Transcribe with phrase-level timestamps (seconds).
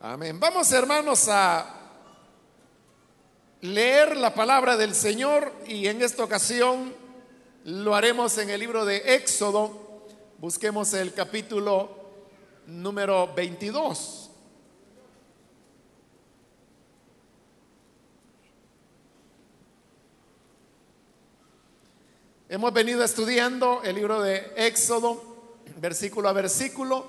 [0.00, 0.38] Amén.
[0.38, 1.74] Vamos hermanos a
[3.62, 6.94] leer la palabra del Señor y en esta ocasión
[7.64, 10.04] lo haremos en el libro de Éxodo.
[10.38, 11.90] Busquemos el capítulo
[12.68, 14.30] número 22.
[22.48, 27.04] Hemos venido estudiando el libro de Éxodo, versículo a versículo,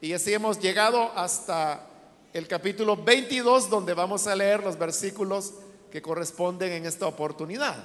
[0.00, 1.90] y así hemos llegado hasta
[2.34, 5.54] el capítulo 22, donde vamos a leer los versículos
[5.90, 7.76] que corresponden en esta oportunidad.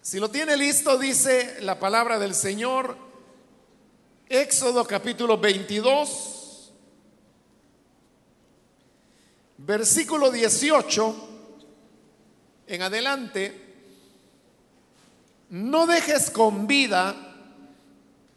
[0.00, 2.96] Si lo tiene listo, dice la palabra del Señor,
[4.30, 6.72] Éxodo capítulo 22,
[9.58, 11.28] versículo 18
[12.66, 13.74] en adelante
[15.50, 17.14] no dejes con vida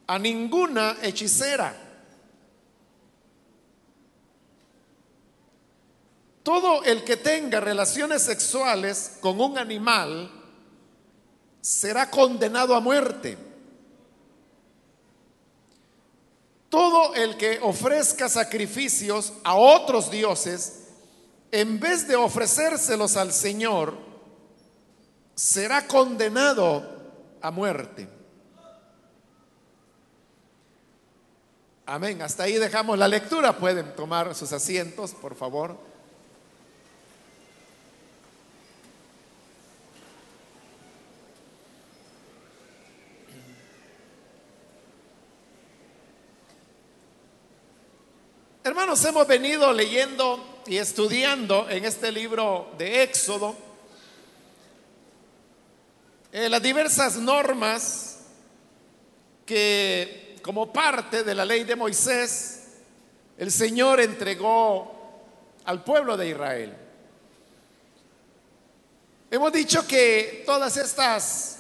[0.06, 1.85] a ninguna hechicera.
[6.46, 10.30] Todo el que tenga relaciones sexuales con un animal
[11.60, 13.36] será condenado a muerte.
[16.70, 20.90] Todo el que ofrezca sacrificios a otros dioses,
[21.50, 23.98] en vez de ofrecérselos al Señor,
[25.34, 26.88] será condenado
[27.42, 28.08] a muerte.
[31.88, 32.22] Amén.
[32.22, 33.58] Hasta ahí dejamos la lectura.
[33.58, 35.95] Pueden tomar sus asientos, por favor.
[48.78, 53.56] Hermanos, hemos venido leyendo y estudiando en este libro de Éxodo
[56.34, 58.20] eh, las diversas normas
[59.46, 62.64] que como parte de la ley de Moisés
[63.38, 65.24] el Señor entregó
[65.64, 66.76] al pueblo de Israel.
[69.32, 71.60] Hemos dicho que todas estas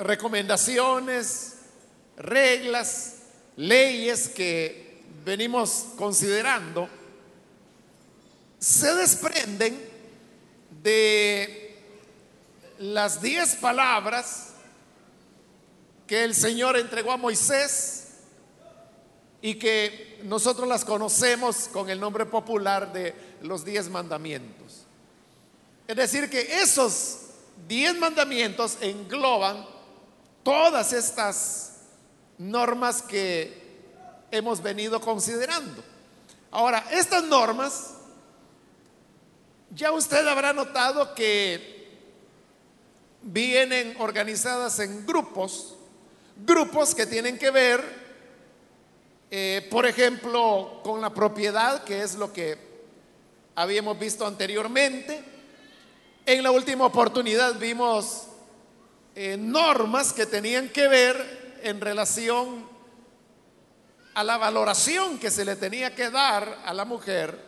[0.00, 1.54] recomendaciones,
[2.16, 3.18] reglas,
[3.54, 4.87] leyes que
[5.28, 6.88] venimos considerando
[8.58, 9.78] se desprenden
[10.82, 11.76] de
[12.78, 14.54] las diez palabras
[16.06, 18.08] que el Señor entregó a Moisés
[19.42, 24.86] y que nosotros las conocemos con el nombre popular de los diez mandamientos.
[25.86, 27.18] Es decir, que esos
[27.68, 29.66] diez mandamientos engloban
[30.42, 31.80] todas estas
[32.38, 33.67] normas que
[34.30, 35.82] hemos venido considerando.
[36.50, 37.94] Ahora, estas normas,
[39.74, 41.78] ya usted habrá notado que
[43.22, 45.74] vienen organizadas en grupos,
[46.44, 47.82] grupos que tienen que ver,
[49.30, 52.56] eh, por ejemplo, con la propiedad, que es lo que
[53.54, 55.22] habíamos visto anteriormente.
[56.24, 58.28] En la última oportunidad vimos
[59.14, 62.67] eh, normas que tenían que ver en relación
[64.18, 67.38] a la valoración que se le tenía que dar a la mujer.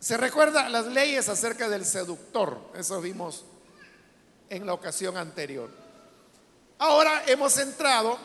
[0.00, 3.44] Se recuerda las leyes acerca del seductor, eso vimos
[4.50, 5.70] en la ocasión anterior.
[6.78, 8.18] Ahora hemos entrado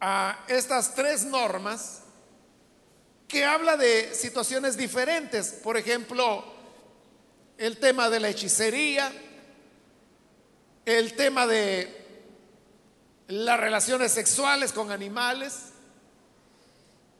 [0.00, 2.00] a estas tres normas
[3.28, 5.52] que habla de situaciones diferentes.
[5.52, 6.42] Por ejemplo,
[7.58, 9.12] el tema de la hechicería,
[10.86, 11.97] el tema de
[13.28, 15.54] las relaciones sexuales con animales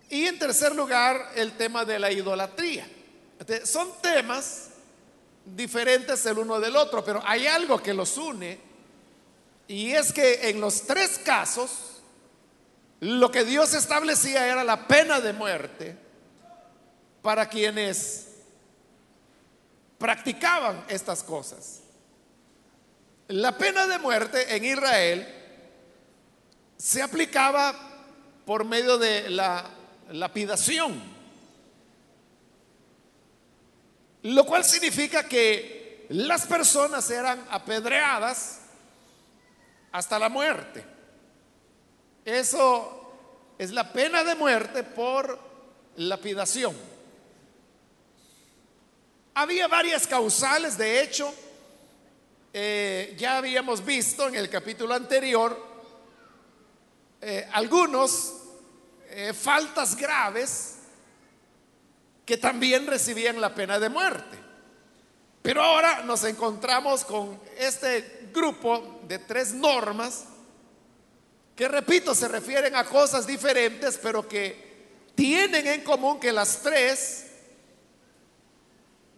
[0.09, 2.89] y en tercer lugar el tema de la idolatría.
[3.65, 4.71] son temas
[5.45, 8.59] diferentes el uno del otro, pero hay algo que los une
[9.67, 12.01] y es que en los tres casos
[13.01, 15.97] lo que Dios establecía era la pena de muerte
[17.21, 18.29] para quienes
[19.99, 21.81] practicaban estas cosas.
[23.29, 25.38] La pena de muerte en Israel
[26.79, 27.75] se aplicaba
[28.47, 29.69] por medio de la
[30.11, 31.03] lapidación.
[34.23, 38.61] Lo cual significa que las personas eran apedreadas
[39.93, 40.85] hasta la muerte.
[42.25, 43.13] Eso
[43.59, 45.39] es la pena de muerte por
[45.97, 46.77] lapidación.
[49.35, 51.33] Había varias causales, de hecho,
[52.53, 55.68] eh, ya habíamos visto en el capítulo anterior
[57.21, 58.35] eh, algunos
[59.11, 60.77] eh, faltas graves
[62.25, 64.39] que también recibían la pena de muerte.
[65.43, 70.25] Pero ahora nos encontramos con este grupo de tres normas
[71.59, 74.69] que repito, se refieren a cosas diferentes, pero que
[75.17, 77.27] tienen en común que las tres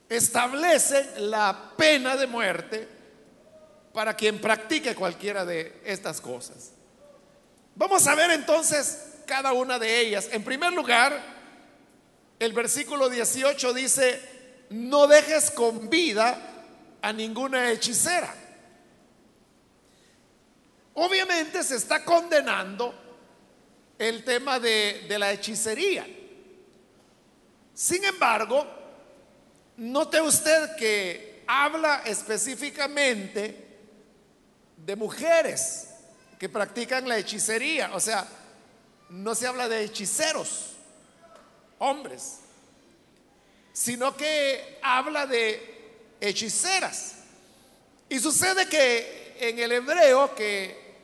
[0.08, 2.88] establecen la pena de muerte
[3.92, 6.72] para quien practique cualquiera de estas cosas.
[8.02, 10.30] Vamos a ver entonces cada una de ellas.
[10.32, 11.22] En primer lugar,
[12.38, 14.18] el versículo 18 dice,
[14.70, 16.38] no dejes con vida
[17.02, 18.34] a ninguna hechicera.
[20.94, 22.94] Obviamente se está condenando
[23.98, 26.06] el tema de, de la hechicería.
[27.74, 28.66] Sin embargo,
[29.76, 33.78] note usted que habla específicamente
[34.78, 35.89] de mujeres
[36.40, 37.90] que practican la hechicería.
[37.94, 38.26] O sea,
[39.10, 40.70] no se habla de hechiceros,
[41.78, 42.38] hombres,
[43.74, 47.16] sino que habla de hechiceras.
[48.08, 50.96] Y sucede que en el hebreo, que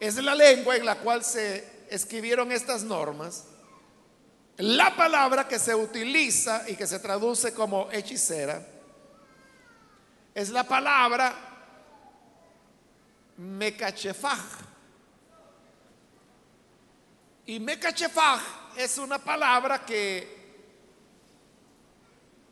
[0.00, 3.44] es la lengua en la cual se escribieron estas normas,
[4.56, 8.66] la palabra que se utiliza y que se traduce como hechicera
[10.34, 11.32] es la palabra
[13.36, 14.69] mekachefaj.
[17.50, 18.40] Y mekachefaj
[18.76, 20.38] es una palabra que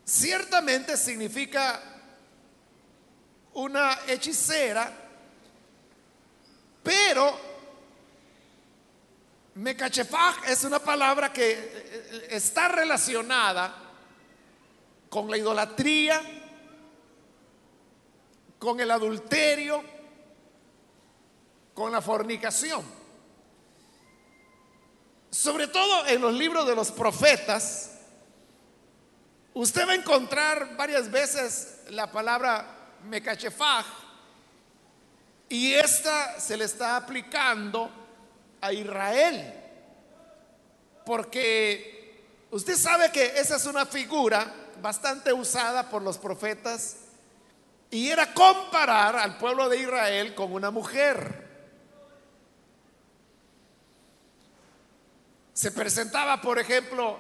[0.04, 1.80] ciertamente significa
[3.52, 4.92] una hechicera,
[6.82, 7.38] pero
[9.54, 13.72] mekachefaj es una palabra que eh, está relacionada
[15.08, 16.20] con la idolatría,
[18.58, 19.80] con el adulterio,
[21.72, 22.97] con la fornicación.
[25.38, 27.92] Sobre todo en los libros de los profetas,
[29.54, 33.86] usted va a encontrar varias veces la palabra mecachefaj
[35.48, 37.88] y esta se le está aplicando
[38.60, 39.54] a Israel.
[41.06, 44.52] Porque usted sabe que esa es una figura
[44.82, 46.96] bastante usada por los profetas
[47.92, 51.47] y era comparar al pueblo de Israel con una mujer.
[55.58, 57.18] Se presentaba, por ejemplo,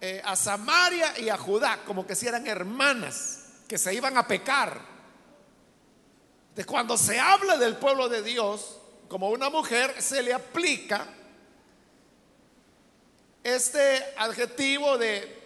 [0.00, 4.26] eh, a Samaria y a Judá como que si eran hermanas que se iban a
[4.26, 4.80] pecar.
[6.56, 11.06] De cuando se habla del pueblo de Dios como una mujer, se le aplica
[13.44, 15.40] este adjetivo de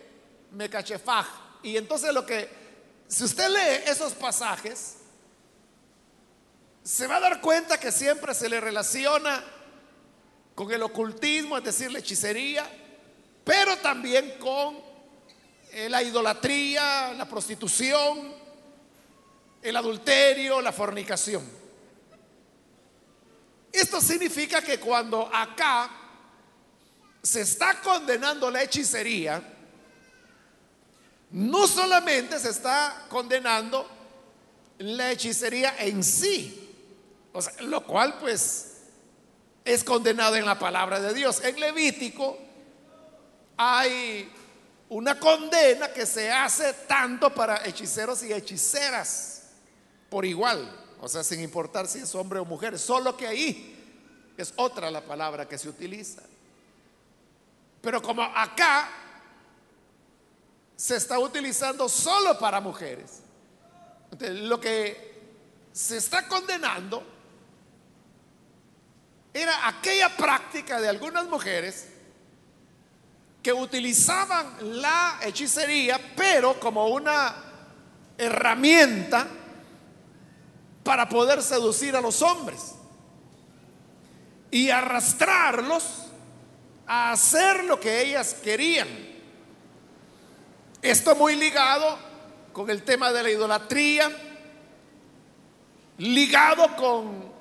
[0.52, 1.26] mecachefaj.
[1.62, 2.48] Y entonces lo que,
[3.08, 4.96] si usted lee esos pasajes,
[6.82, 9.44] se va a dar cuenta que siempre se le relaciona
[10.64, 12.68] con el ocultismo, es decir, la hechicería,
[13.44, 14.78] pero también con
[15.72, 18.32] eh, la idolatría, la prostitución,
[19.62, 21.42] el adulterio, la fornicación.
[23.72, 25.90] Esto significa que cuando acá
[27.22, 29.42] se está condenando la hechicería,
[31.30, 33.88] no solamente se está condenando
[34.78, 36.70] la hechicería en sí,
[37.60, 38.71] lo cual pues
[39.64, 41.42] es condenado en la palabra de Dios.
[41.44, 42.38] En Levítico
[43.56, 44.30] hay
[44.88, 49.42] una condena que se hace tanto para hechiceros y hechiceras
[50.10, 50.70] por igual,
[51.00, 55.00] o sea, sin importar si es hombre o mujer, solo que ahí es otra la
[55.02, 56.22] palabra que se utiliza.
[57.80, 58.90] Pero como acá
[60.76, 63.20] se está utilizando solo para mujeres,
[64.20, 65.12] lo que
[65.72, 67.02] se está condenando
[69.62, 71.88] aquella práctica de algunas mujeres
[73.42, 77.34] que utilizaban la hechicería, pero como una
[78.16, 79.26] herramienta
[80.84, 82.74] para poder seducir a los hombres
[84.50, 85.84] y arrastrarlos
[86.86, 88.88] a hacer lo que ellas querían.
[90.82, 91.98] Esto muy ligado
[92.52, 94.10] con el tema de la idolatría,
[95.98, 97.31] ligado con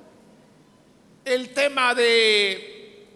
[1.24, 3.06] el tema de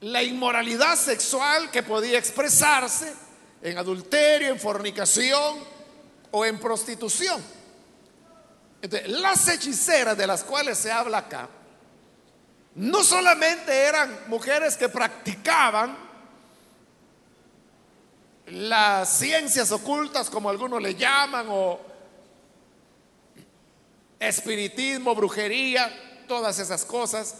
[0.00, 3.14] la inmoralidad sexual que podía expresarse
[3.62, 5.58] en adulterio, en fornicación
[6.30, 7.42] o en prostitución.
[9.06, 11.48] Las hechiceras de las cuales se habla acá,
[12.74, 15.96] no solamente eran mujeres que practicaban
[18.46, 21.78] las ciencias ocultas, como algunos le llaman, o
[24.18, 27.34] espiritismo, brujería, todas esas cosas,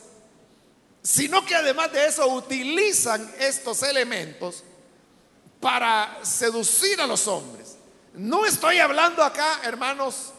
[1.02, 4.62] sino que además de eso utilizan estos elementos
[5.62, 7.76] para seducir a los hombres.
[8.12, 10.34] No estoy hablando acá, hermanos,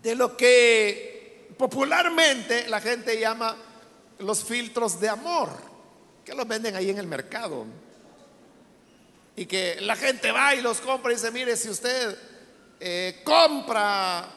[0.00, 3.56] de lo que popularmente la gente llama
[4.20, 5.50] los filtros de amor
[6.24, 7.66] que los venden ahí en el mercado.
[9.34, 12.16] Y que la gente va y los compra y dice, mire, si usted
[12.78, 14.35] eh, compra,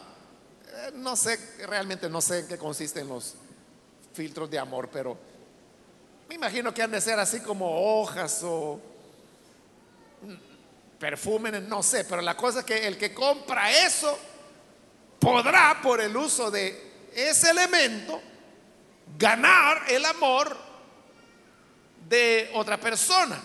[0.96, 3.36] no sé, realmente no sé en qué consisten los
[4.14, 5.18] filtros de amor, pero
[6.28, 8.80] me imagino que han de ser así como hojas o
[11.00, 14.18] perfumes, no sé, pero la cosa es que el que compra eso
[15.20, 18.22] podrá por el uso de ese elemento
[19.18, 20.56] ganar el amor
[22.08, 23.42] de otra persona.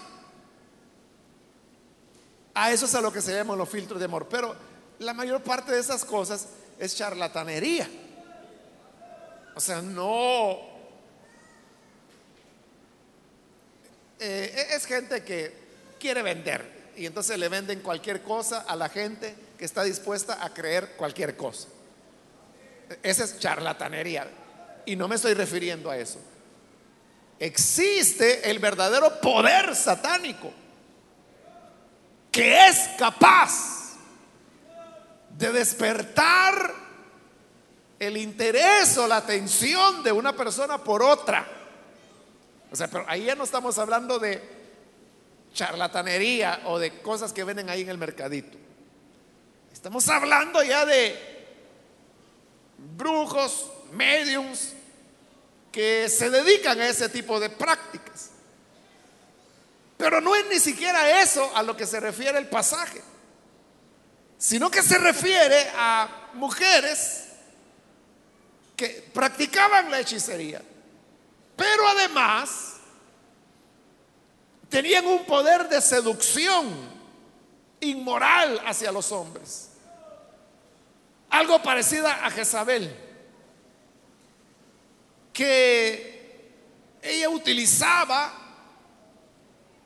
[2.55, 4.29] A eso es a lo que se llaman los filtros de amor.
[4.29, 4.55] Pero
[4.99, 7.89] la mayor parte de esas cosas es charlatanería.
[9.55, 10.75] O sea, no...
[14.19, 15.53] Eh, es gente que
[15.99, 20.55] quiere vender y entonces le venden cualquier cosa a la gente que está dispuesta a
[20.55, 21.69] creer cualquier cosa.
[23.03, 24.29] Esa es charlatanería.
[24.87, 26.21] Y no me estoy refiriendo a eso.
[27.39, 30.53] Existe el verdadero poder satánico
[32.31, 33.84] que es capaz
[35.39, 36.75] de despertar
[37.99, 41.47] el interés o la atención de una persona por otra.
[42.71, 44.43] O sea, pero ahí ya no estamos hablando de
[45.53, 48.59] charlatanería o de cosas que venden ahí en el mercadito.
[49.73, 51.17] Estamos hablando ya de
[52.97, 54.75] brujos, mediums,
[55.71, 58.31] que se dedican a ese tipo de prácticas.
[59.97, 63.01] Pero no es ni siquiera eso a lo que se refiere el pasaje,
[64.45, 67.29] sino que se refiere a mujeres
[68.77, 70.61] que practicaban la hechicería,
[71.57, 72.75] pero además
[74.69, 76.69] tenían un poder de seducción
[77.81, 79.71] inmoral hacia los hombres.
[81.31, 82.95] Algo parecido a Jezabel,
[85.33, 86.53] que
[87.01, 88.31] ella utilizaba,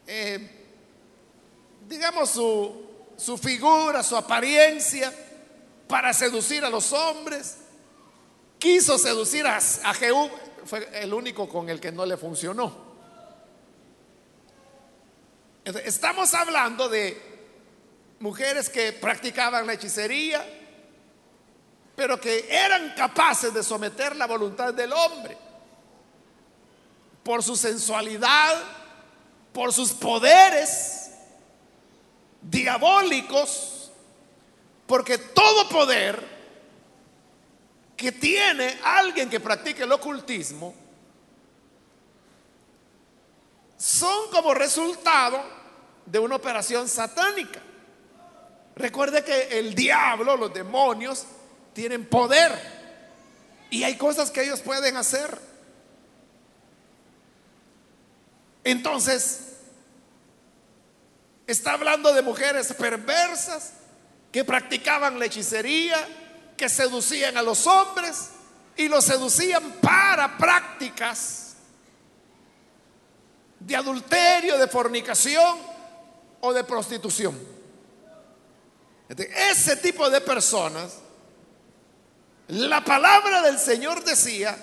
[0.05, 0.51] eh,
[1.87, 2.88] digamos, su,
[3.19, 5.13] su figura, su apariencia,
[5.89, 7.59] para seducir a los hombres.
[8.59, 10.31] Quiso seducir a, a Jehú,
[10.65, 12.89] fue el único con el que no le funcionó.
[15.65, 17.21] Estamos hablando de
[18.21, 20.45] mujeres que practicaban la hechicería,
[21.95, 25.37] pero que eran capaces de someter la voluntad del hombre
[27.23, 28.63] por su sensualidad,
[29.53, 30.98] por sus poderes
[32.51, 33.91] diabólicos,
[34.87, 36.39] porque todo poder
[37.97, 40.75] que tiene alguien que practique el ocultismo
[43.77, 45.43] son como resultado
[46.07, 47.61] de una operación satánica.
[48.77, 51.27] Recuerde que el diablo, los demonios,
[51.75, 52.53] tienen poder
[53.71, 55.39] y hay cosas que ellos pueden hacer.
[58.65, 59.48] Entonces,
[61.49, 63.73] está hablando de mujeres perversas
[64.31, 65.97] que practicaban la hechicería,
[66.57, 68.29] que seducían a los hombres
[68.77, 71.57] y los seducían para prácticas
[73.61, 75.59] de adulterio, de fornicación
[76.41, 77.37] o de prostitución.
[79.09, 80.99] Ese tipo de personas,
[82.49, 84.57] la palabra del Señor decía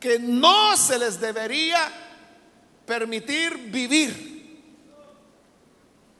[0.00, 1.92] que no se les debería
[2.86, 4.35] permitir vivir.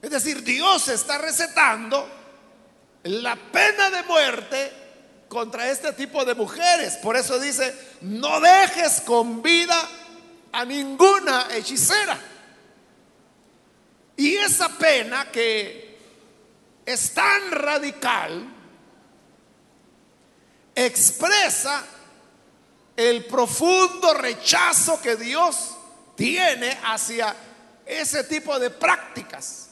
[0.07, 2.09] Es decir, Dios está recetando
[3.03, 4.73] la pena de muerte
[5.27, 6.95] contra este tipo de mujeres.
[6.99, 9.77] Por eso dice, no dejes con vida
[10.53, 12.17] a ninguna hechicera.
[14.17, 15.99] Y esa pena que
[16.87, 18.47] es tan radical
[20.73, 21.85] expresa
[22.97, 25.77] el profundo rechazo que Dios
[26.15, 27.35] tiene hacia
[27.85, 29.66] ese tipo de prácticas.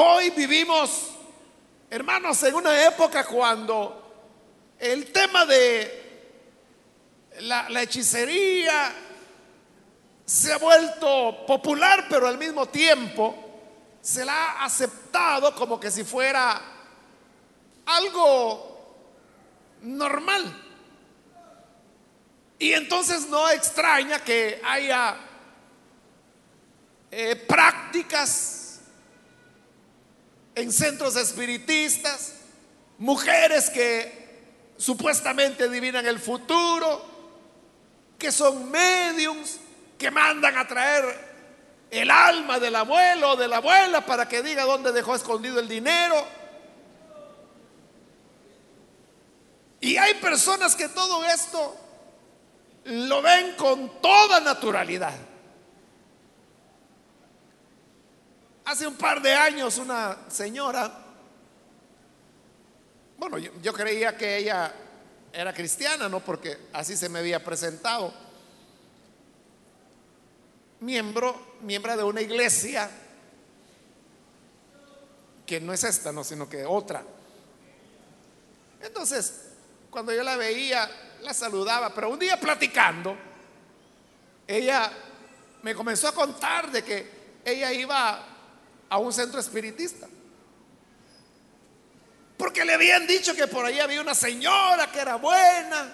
[0.00, 1.08] Hoy vivimos,
[1.90, 6.38] hermanos, en una época cuando el tema de
[7.40, 8.94] la, hechicería,
[10.24, 13.34] se ha vuelto popular, pero al mismo tiempo
[14.00, 16.62] se la ha aceptado como que si fuera
[17.84, 19.02] algo
[19.82, 20.62] normal.
[22.56, 25.16] Y entonces no extraña que haya
[27.10, 28.67] eh, prácticas
[30.58, 32.32] en centros espiritistas,
[32.98, 37.00] mujeres que supuestamente adivinan el futuro,
[38.18, 39.60] que son mediums,
[39.96, 41.28] que mandan a traer
[41.92, 45.68] el alma del abuelo o de la abuela para que diga dónde dejó escondido el
[45.68, 46.26] dinero.
[49.80, 51.76] Y hay personas que todo esto
[52.84, 55.14] lo ven con toda naturalidad.
[58.68, 60.92] Hace un par de años una señora,
[63.16, 64.70] bueno, yo, creía que ella
[65.32, 66.20] era cristiana, ¿no?
[66.20, 68.12] Porque así se me había presentado.
[70.80, 72.90] Miembro, miembro de una iglesia
[75.46, 77.02] que no es esta, no, sino que otra.
[78.82, 79.44] Entonces,
[79.88, 80.90] cuando yo la veía,
[81.22, 83.16] la saludaba, pero un día platicando,
[84.46, 84.92] ella
[85.62, 87.10] me comenzó a contar de que
[87.46, 88.34] ella iba
[88.88, 90.08] a un centro espiritista.
[92.36, 95.92] Porque le habían dicho que por ahí había una señora que era buena,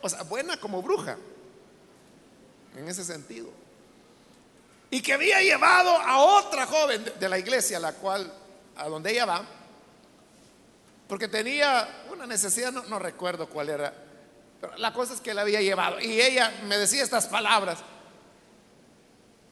[0.00, 1.18] o sea, buena como bruja,
[2.76, 3.50] en ese sentido.
[4.90, 8.32] Y que había llevado a otra joven de la iglesia, la cual,
[8.76, 9.44] a donde ella va,
[11.08, 13.92] porque tenía una necesidad, no, recuerdo cuál era,
[14.60, 16.00] pero la cosa es que la había llevado.
[16.00, 17.80] Y ella me decía estas palabras.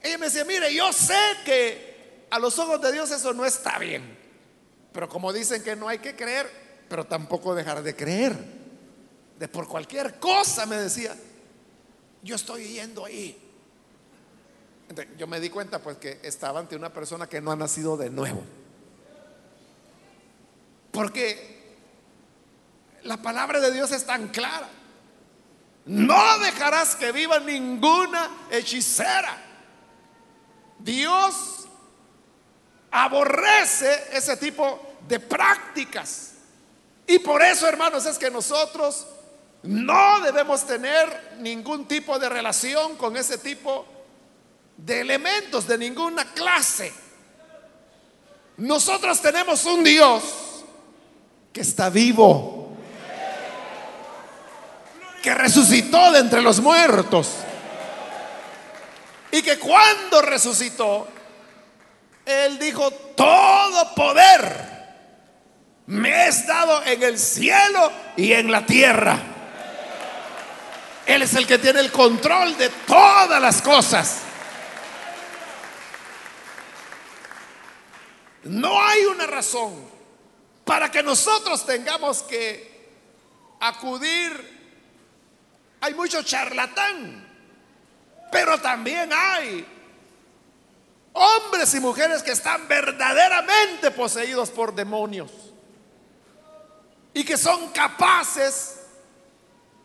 [0.01, 1.90] Ella me decía, mire, yo sé que
[2.31, 4.17] a los ojos de Dios eso no está bien,
[4.93, 6.49] pero como dicen que no hay que creer,
[6.89, 8.35] pero tampoco dejar de creer.
[9.37, 11.15] De por cualquier cosa, me decía,
[12.23, 13.37] yo estoy yendo ahí.
[15.17, 18.09] Yo me di cuenta pues que estaba ante una persona que no ha nacido de
[18.09, 18.43] nuevo.
[20.91, 21.75] Porque
[23.03, 24.69] la palabra de Dios es tan clara.
[25.85, 29.37] No dejarás que viva ninguna hechicera.
[30.79, 31.60] Dios
[32.91, 36.33] aborrece ese tipo de prácticas.
[37.07, 39.07] Y por eso, hermanos, es que nosotros
[39.63, 43.85] no debemos tener ningún tipo de relación con ese tipo
[44.77, 46.91] de elementos de ninguna clase.
[48.57, 50.23] Nosotros tenemos un Dios
[51.53, 52.75] que está vivo,
[55.21, 57.29] que resucitó de entre los muertos
[59.31, 61.07] y que cuando resucitó,
[62.31, 64.71] Él dijo, todo poder
[65.91, 69.19] me es dado en el cielo y en la tierra.
[71.05, 74.21] Él es el que tiene el control de todas las cosas.
[78.43, 79.73] No hay una razón
[80.63, 82.89] para que nosotros tengamos que
[83.59, 84.59] acudir.
[85.81, 87.27] Hay mucho charlatán,
[88.31, 89.65] pero también hay
[91.13, 95.31] hombres y mujeres que están verdaderamente poseídos por demonios
[97.13, 98.77] y que son capaces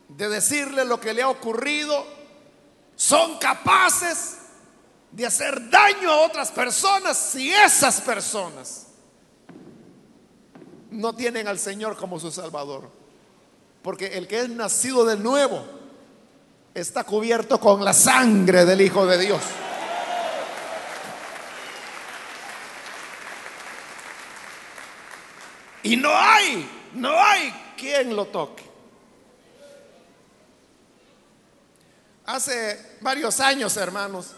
[0.08, 2.06] de decirle lo que le ha ocurrido,
[2.94, 4.38] son capaces
[5.10, 8.86] de hacer daño a otras personas si esas personas
[10.90, 12.90] no tienen al Señor como su Salvador.
[13.82, 15.64] Porque el que es nacido de nuevo
[16.74, 19.42] está cubierto con la sangre del Hijo de Dios.
[25.86, 28.64] Y no hay, no hay quien lo toque.
[32.24, 34.32] Hace varios años, hermanos,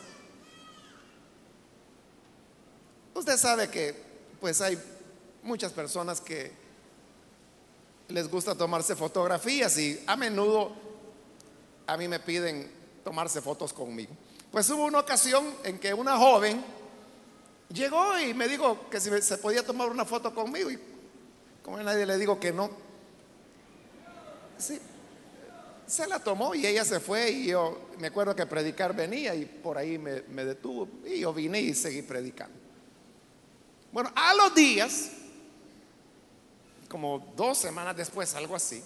[3.15, 3.97] usted sabe que
[4.39, 4.79] pues hay
[5.43, 6.53] muchas personas que
[8.09, 10.73] les gusta tomarse fotografías y a menudo
[11.87, 12.71] a mí me piden
[13.03, 14.13] tomarse fotos conmigo.
[14.53, 16.63] Pues hubo una ocasión en que una joven
[17.73, 20.98] llegó y me dijo que si se podía tomar una foto conmigo y
[21.77, 22.71] a nadie le digo que no.
[24.57, 24.81] Sí,
[25.87, 29.45] se la tomó y ella se fue y yo me acuerdo que predicar venía y
[29.45, 32.59] por ahí me, me detuvo y yo vine y seguí predicando.
[33.93, 35.13] Bueno, a los días
[36.89, 38.83] como dos semanas después, algo así,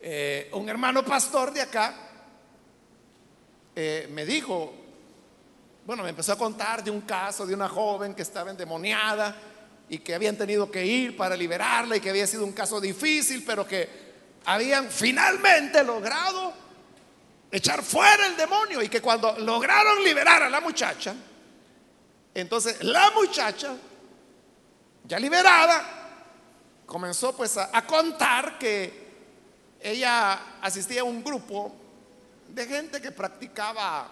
[0.00, 1.94] eh, un hermano pastor de acá
[3.74, 4.72] eh, me dijo,
[5.84, 9.36] bueno, me empezó a contar de un caso de una joven que estaba endemoniada
[9.88, 13.44] y que habían tenido que ir para liberarla y que había sido un caso difícil,
[13.44, 13.88] pero que
[14.44, 16.52] habían finalmente logrado
[17.50, 21.14] echar fuera el demonio y que cuando lograron liberar a la muchacha,
[22.34, 23.76] entonces la muchacha
[25.06, 25.84] ya liberada,
[26.84, 29.06] comenzó pues a, contar que
[29.80, 31.74] ella asistía a un grupo
[32.48, 34.10] de gente que practicaba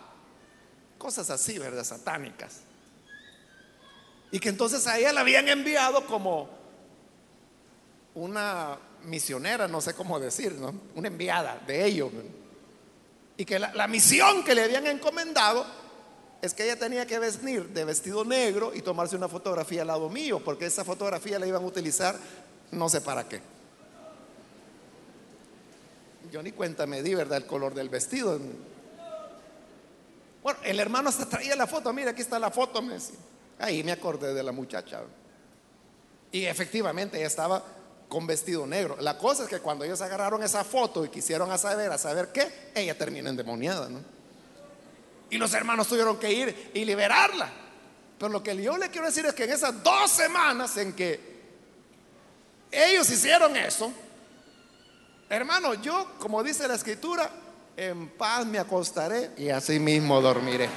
[0.98, 1.84] cosas así, ¿verdad?
[1.84, 2.60] Satánicas.
[4.34, 6.48] Y que entonces a ella la habían enviado como
[8.16, 10.74] una misionera, no sé cómo decir, ¿no?
[10.96, 12.10] una enviada de ellos.
[13.36, 15.64] Y que la misión que le habían encomendado
[16.42, 20.10] es que ella tenía que vestir de vestido negro y tomarse una fotografía al lado
[20.10, 22.18] mío, porque esa fotografía la iban a utilizar
[22.72, 23.40] no sé para qué.
[26.32, 27.36] yo ni cuenta me di, ¿verdad?
[27.38, 28.40] El color del vestido.
[30.42, 31.92] Bueno, el hermano hasta traía la foto.
[31.92, 32.98] Mira, aquí está la foto, me
[33.58, 35.02] Ahí me acordé de la muchacha.
[36.32, 37.62] Y efectivamente ella estaba
[38.08, 38.96] con vestido negro.
[39.00, 42.70] La cosa es que cuando ellos agarraron esa foto y quisieron saber, a saber qué,
[42.74, 44.00] ella termina endemoniada, ¿no?
[45.30, 47.50] Y los hermanos tuvieron que ir y liberarla.
[48.18, 51.34] Pero lo que yo le quiero decir es que en esas dos semanas en que
[52.70, 53.92] ellos hicieron eso,
[55.28, 57.30] hermano, yo, como dice la escritura,
[57.76, 60.68] en paz me acostaré y así mismo dormiré.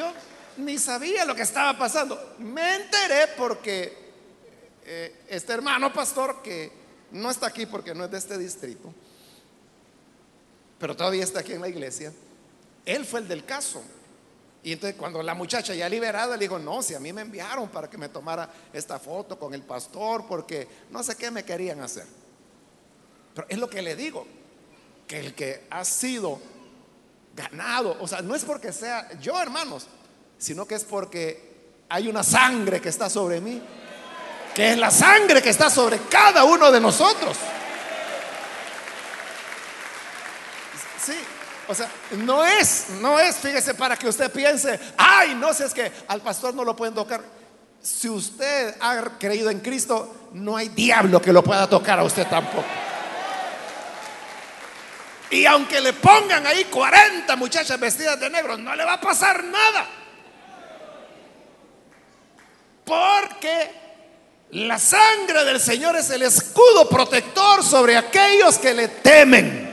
[0.00, 0.14] Yo
[0.56, 2.34] ni sabía lo que estaba pasando.
[2.38, 3.92] Me enteré porque
[4.86, 6.72] eh, este hermano pastor, que
[7.10, 8.94] no está aquí porque no es de este distrito,
[10.78, 12.14] pero todavía está aquí en la iglesia,
[12.86, 13.82] él fue el del caso.
[14.62, 17.68] Y entonces cuando la muchacha ya liberada le dijo, no, si a mí me enviaron
[17.68, 21.82] para que me tomara esta foto con el pastor, porque no sé qué me querían
[21.82, 22.06] hacer.
[23.34, 24.26] Pero es lo que le digo,
[25.06, 26.40] que el que ha sido
[27.34, 29.86] ganado, o sea, no es porque sea yo, hermanos,
[30.38, 31.50] sino que es porque
[31.88, 33.62] hay una sangre que está sobre mí,
[34.54, 37.36] que es la sangre que está sobre cada uno de nosotros.
[41.04, 41.14] Sí,
[41.68, 41.88] o sea,
[42.18, 46.20] no es, no es, fíjese, para que usted piense, ay, no sé, es que al
[46.20, 47.22] pastor no lo pueden tocar.
[47.80, 52.26] Si usted ha creído en Cristo, no hay diablo que lo pueda tocar a usted
[52.26, 52.66] tampoco.
[55.30, 59.44] Y aunque le pongan ahí 40 muchachas vestidas de negro, no le va a pasar
[59.44, 59.86] nada.
[62.84, 63.70] Porque
[64.50, 69.70] la sangre del Señor es el escudo protector sobre aquellos que le temen.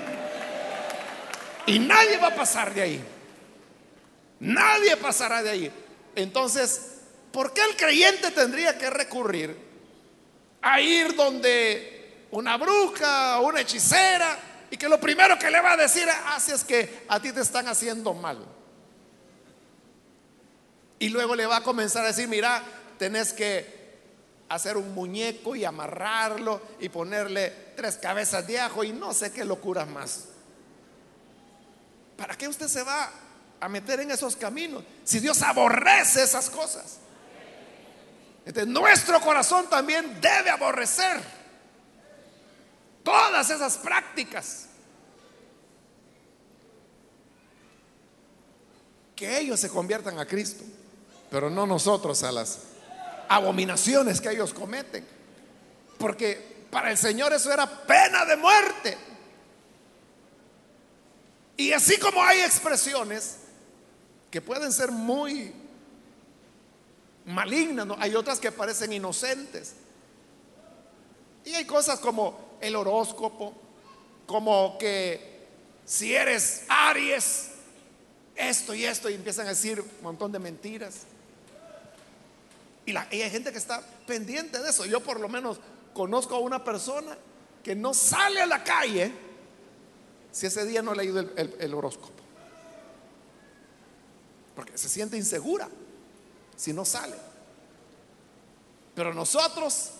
[1.66, 3.04] Y nadie va a pasar de ahí.
[4.40, 5.72] Nadie pasará de ahí.
[6.16, 7.00] Entonces,
[7.32, 9.58] ¿por qué el creyente tendría que recurrir
[10.62, 14.38] a ir donde una bruja o una hechicera
[14.70, 17.42] y que lo primero que le va a decir así es que a ti te
[17.42, 18.46] están haciendo mal?
[21.00, 22.64] Y luego le va a comenzar a decir, mira,
[22.98, 23.78] tenés que
[24.50, 29.46] hacer un muñeco y amarrarlo y ponerle tres cabezas de ajo y no sé qué
[29.46, 30.26] locuras más.
[32.16, 33.12] ¿Para qué usted se va
[33.60, 37.00] a meter en esos caminos si Dios aborrece esas cosas?
[38.66, 41.22] Nuestro corazón también debe aborrecer
[43.08, 44.66] todas esas prácticas.
[49.16, 50.66] Que ellos se conviertan a Cristo,
[51.32, 52.60] pero no nosotros a las
[53.30, 55.08] abominaciones que ellos cometen.
[55.98, 58.98] Porque para el Señor eso era pena de muerte.
[61.56, 63.38] Y así como hay expresiones
[64.30, 65.54] que pueden ser muy
[67.26, 69.76] malignas, hay otras que parecen inocentes.
[71.46, 73.54] Y hay cosas como el horóscopo,
[74.26, 75.48] como que
[75.86, 77.50] si eres Aries,
[78.36, 81.04] esto y esto, y empiezan a decir un montón de mentiras.
[82.86, 84.86] Y, hay gente que está pendiente de eso.
[84.86, 85.60] Yo por lo menos
[85.94, 87.18] conozco a una persona
[87.64, 89.12] que no sale a la calle
[90.32, 92.14] si ese día no ha leído el, horóscopo.
[94.56, 95.68] Porque se siente insegura
[96.56, 97.16] si no sale.
[98.96, 99.92] Pero nosotros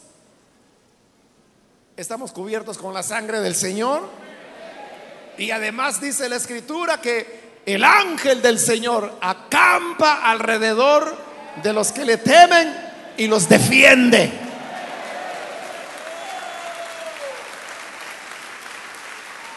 [1.98, 4.08] estamos cubiertos con la sangre del Señor.
[5.38, 11.18] Y además dice la escritura que el ángel del Señor acampa alrededor
[11.64, 12.76] de los que le temen
[13.18, 14.32] y los defiende.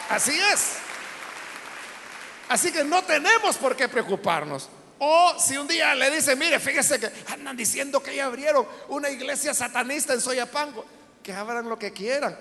[0.09, 0.77] Así es.
[2.49, 4.69] Así que no tenemos por qué preocuparnos.
[4.99, 9.09] O si un día le dicen, mire, fíjese que andan diciendo que ya abrieron una
[9.09, 10.85] iglesia satanista en Soyapango,
[11.23, 12.37] que abran lo que quieran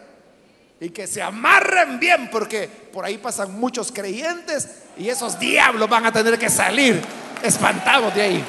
[0.80, 6.06] y que se amarren bien, porque por ahí pasan muchos creyentes y esos diablos van
[6.06, 7.02] a tener que salir
[7.44, 8.46] espantados de ahí.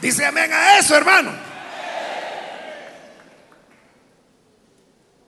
[0.00, 1.30] Dice amén a eso, hermano.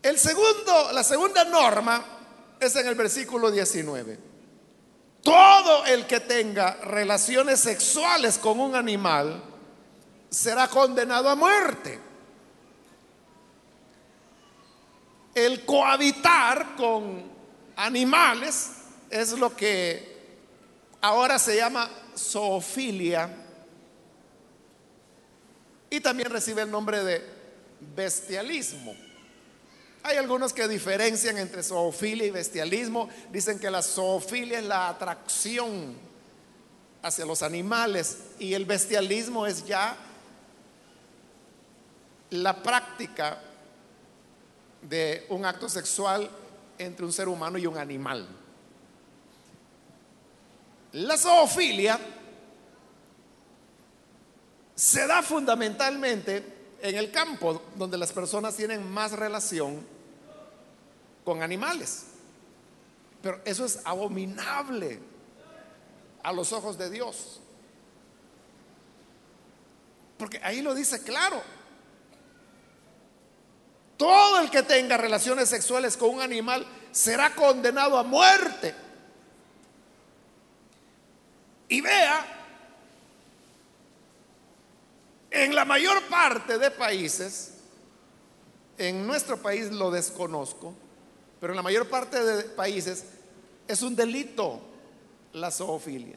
[0.02, 2.02] El segundo, la segunda norma
[2.58, 4.18] es en el versículo 19.
[5.22, 9.51] Todo el que tenga relaciones sexuales con un animal
[10.32, 11.98] será condenado a muerte.
[15.34, 17.22] El cohabitar con
[17.76, 18.70] animales
[19.10, 20.36] es lo que
[21.02, 23.30] ahora se llama zoofilia
[25.90, 27.22] y también recibe el nombre de
[27.94, 28.94] bestialismo.
[30.02, 33.08] Hay algunos que diferencian entre zoofilia y bestialismo.
[33.30, 35.94] Dicen que la zoofilia es la atracción
[37.02, 39.96] hacia los animales y el bestialismo es ya
[42.32, 43.38] la práctica
[44.82, 46.28] de un acto sexual
[46.78, 48.26] entre un ser humano y un animal.
[50.92, 51.98] La zoofilia
[54.74, 59.86] se da fundamentalmente en el campo donde las personas tienen más relación
[61.24, 62.06] con animales.
[63.22, 64.98] Pero eso es abominable
[66.22, 67.40] a los ojos de Dios.
[70.16, 71.42] Porque ahí lo dice claro.
[74.02, 78.74] Todo el que tenga relaciones sexuales con un animal será condenado a muerte.
[81.68, 82.26] Y vea,
[85.30, 87.52] en la mayor parte de países,
[88.76, 90.74] en nuestro país lo desconozco,
[91.40, 93.04] pero en la mayor parte de países
[93.68, 94.58] es un delito
[95.32, 96.16] la zoofilia.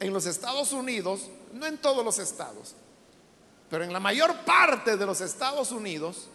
[0.00, 2.74] En los Estados Unidos, no en todos los estados,
[3.68, 6.30] pero en la mayor parte de los Estados Unidos,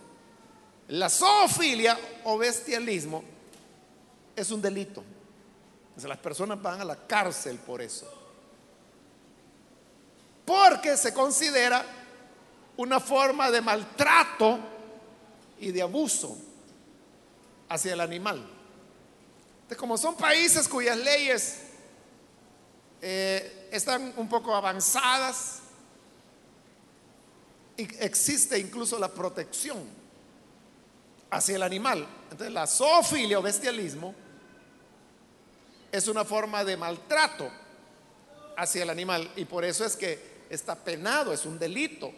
[0.91, 3.23] la zoofilia o bestialismo
[4.36, 5.04] es un delito
[6.08, 8.12] las personas van a la cárcel por eso.
[10.45, 11.86] Porque se considera
[12.77, 14.60] una forma de maltrato
[15.60, 16.38] y de abuso
[17.69, 18.38] hacia el animal.
[19.54, 21.60] Entonces, como son países cuyas leyes
[23.01, 25.60] eh, están un poco avanzadas
[27.77, 30.01] y existe incluso la protección
[31.32, 32.06] hacia el animal.
[32.30, 34.13] Entonces, la zoofilia o bestialismo
[35.91, 37.50] es una forma de maltrato
[38.58, 42.12] hacia el animal y por eso es que está penado, es un delito.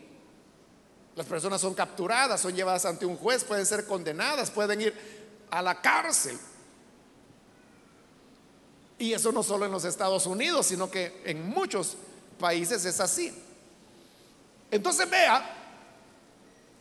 [1.15, 4.93] Las personas son capturadas, son llevadas ante un juez, pueden ser condenadas, pueden ir
[5.51, 6.37] a la cárcel.
[8.97, 11.97] Y eso no solo en los Estados Unidos, sino que en muchos
[12.39, 13.31] países es así.
[14.71, 15.43] Entonces vea,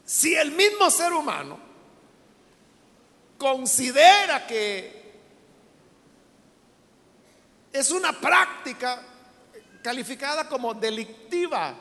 [0.07, 1.72] si el mismo ser humano
[3.43, 5.03] considera que
[7.73, 9.03] es una práctica
[9.83, 11.75] calificada como delictiva.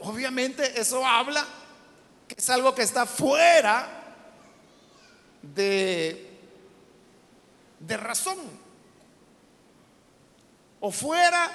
[0.00, 1.46] Obviamente eso habla
[2.26, 4.16] que es algo que está fuera
[5.40, 6.40] de,
[7.78, 8.38] de razón
[10.80, 11.48] o fuera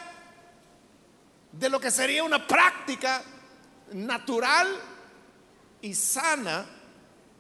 [1.52, 3.22] de lo que sería una práctica
[3.92, 4.80] natural
[5.82, 6.73] y sana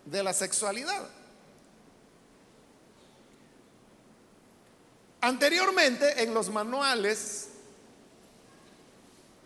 [0.05, 1.07] de la sexualidad.
[5.21, 7.49] Anteriormente, en los manuales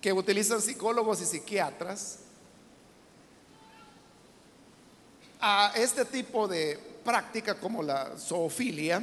[0.01, 2.19] que utilizan psicólogos y psiquiatras,
[5.39, 9.01] a este tipo de práctica como la zoofilia,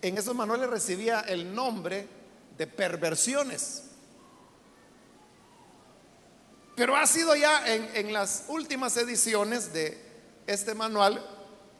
[0.00, 2.06] en esos manuales recibía el nombre
[2.56, 3.84] de perversiones.
[6.74, 10.00] Pero ha sido ya en, las últimas ediciones de
[10.46, 11.22] este manual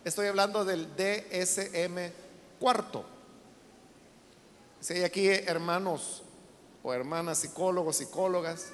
[0.05, 2.12] Estoy hablando del DSM
[2.59, 3.05] cuarto.
[4.81, 6.24] Si hay aquí hermanos
[6.83, 8.72] o hermanas psicólogos, psicólogas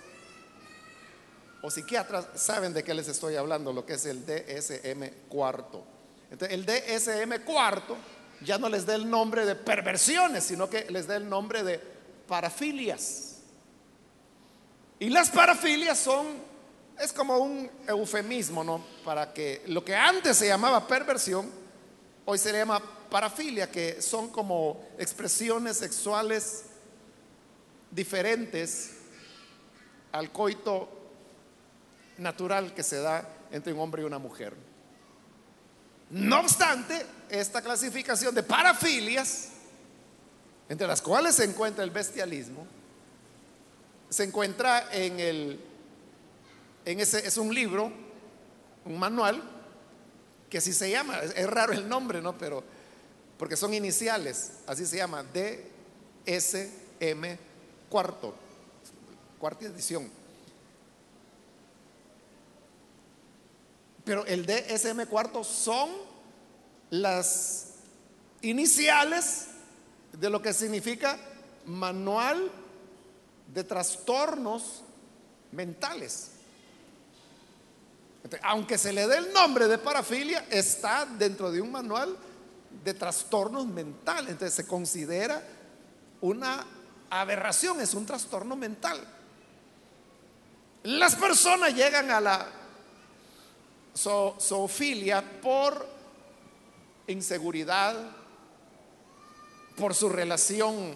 [1.60, 5.84] o psiquiatras, saben de qué les estoy hablando, lo que es el DSM cuarto.
[6.30, 7.98] Entonces, el DSM cuarto
[8.40, 11.78] ya no les da el nombre de perversiones, sino que les da el nombre de
[12.26, 13.27] parafilias.
[14.98, 16.26] Y las parafilias son
[16.98, 18.84] es como un eufemismo, ¿no?
[19.04, 21.48] Para que lo que antes se llamaba perversión,
[22.24, 26.64] hoy se le llama parafilia, que son como expresiones sexuales
[27.90, 28.94] diferentes
[30.12, 30.88] al coito
[32.18, 34.54] natural que se da entre un hombre y una mujer.
[36.10, 39.50] No obstante, esta clasificación de parafilias,
[40.68, 42.66] entre las cuales se encuentra el bestialismo,
[44.08, 45.60] se encuentra en el
[46.96, 47.92] ese es un libro,
[48.86, 49.42] un manual,
[50.48, 52.38] que así se llama, es, raro el nombre, ¿no?
[52.38, 52.64] Pero,
[53.36, 55.66] porque son iniciales, así se llama, DSM
[57.90, 58.34] cuarto,
[59.38, 60.10] cuarta edición.
[64.04, 65.90] Pero el DSM cuarto son
[66.88, 67.74] las
[68.40, 69.48] iniciales
[70.12, 71.18] de lo que significa
[71.66, 72.50] manual
[73.52, 74.82] de trastornos
[75.52, 76.32] mentales
[78.42, 82.16] aunque se le dé el nombre de parafilia, está dentro de un manual
[82.84, 84.30] de trastornos mentales.
[84.30, 85.42] Entonces se considera
[86.20, 86.66] una
[87.10, 89.00] aberración, es un trastorno mental.
[90.82, 92.46] Las personas llegan a la
[93.94, 95.86] zoofilia por
[97.06, 97.96] inseguridad,
[99.76, 100.94] por su relación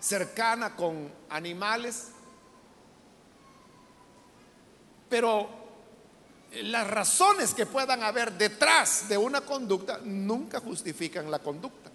[0.00, 2.08] cercana con animales,
[5.08, 5.48] pero
[6.62, 11.90] las razones que puedan haber detrás de una conducta nunca justifican la conducta.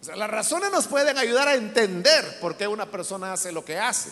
[0.00, 3.64] O sea, las razones nos pueden ayudar a entender por qué una persona hace lo
[3.64, 4.10] que hace,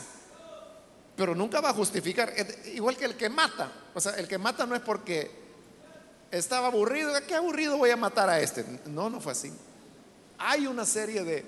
[1.14, 2.32] pero nunca va a justificar,
[2.72, 3.70] igual que el que mata.
[3.94, 5.30] O sea, el que mata no es porque
[6.30, 8.64] estaba aburrido, qué aburrido voy a matar a este.
[8.86, 9.52] No, no fue así.
[10.44, 11.46] Hay una serie de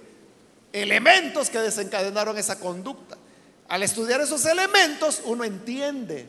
[0.72, 3.16] elementos que desencadenaron esa conducta.
[3.68, 6.28] Al estudiar esos elementos, uno entiende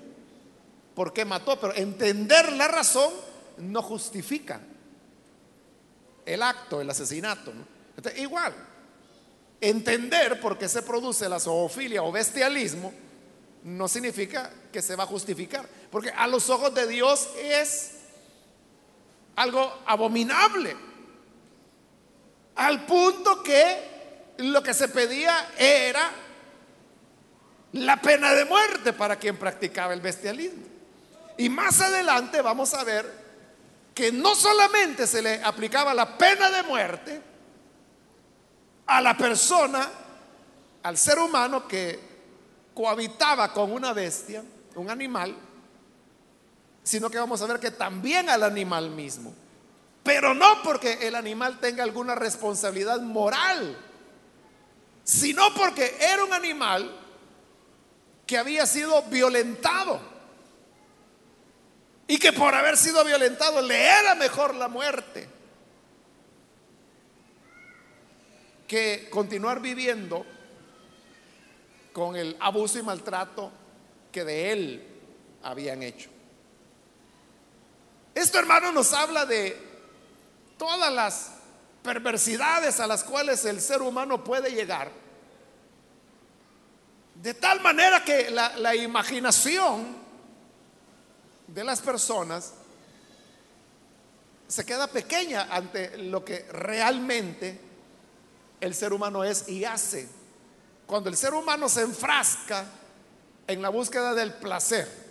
[0.96, 3.12] por qué mató, pero entender la razón
[3.58, 4.62] no justifica
[6.26, 7.54] el acto, el asesinato.
[8.18, 8.54] igual,
[9.62, 12.94] entender por qué se produce la zoofilia o bestialismo
[13.64, 17.92] no significa que se va a justificar, porque a los ojos de Dios es
[19.36, 20.76] algo abominable,
[22.56, 26.12] al punto que lo que se pedía era
[27.74, 30.64] la pena de muerte para quien practicaba el bestialismo.
[31.38, 33.26] Y más adelante vamos a ver
[33.94, 37.22] que no solamente se le aplicaba la pena de muerte
[38.88, 39.90] a la persona,
[40.84, 42.00] al ser humano que
[42.74, 44.44] cohabitaba con una bestia,
[44.76, 45.36] un animal,
[46.84, 49.34] sino que vamos a ver que también al animal mismo.
[50.06, 53.76] Pero no porque el animal tenga alguna responsabilidad moral,
[55.04, 56.96] sino porque era un animal
[58.28, 60.00] que había sido violentado
[62.06, 65.28] y que por haber sido violentado le era mejor la muerte
[68.68, 70.24] que continuar viviendo
[71.94, 73.52] con el abuso y maltrato
[74.12, 74.88] que de él
[75.42, 76.12] habían hecho.
[78.14, 79.75] Esto, hermano, nos habla de
[80.58, 81.32] todas las
[81.84, 84.92] perversidades a las cuales el ser humano puede llegar.
[87.22, 89.96] De tal manera que la, imaginación
[91.48, 92.54] de las personas
[94.48, 97.60] se queda pequeña ante lo que realmente
[98.60, 100.10] el ser humano es y hace.
[100.86, 102.66] Cuando el ser humano se enfrasca
[103.48, 105.06] en la búsqueda del placer,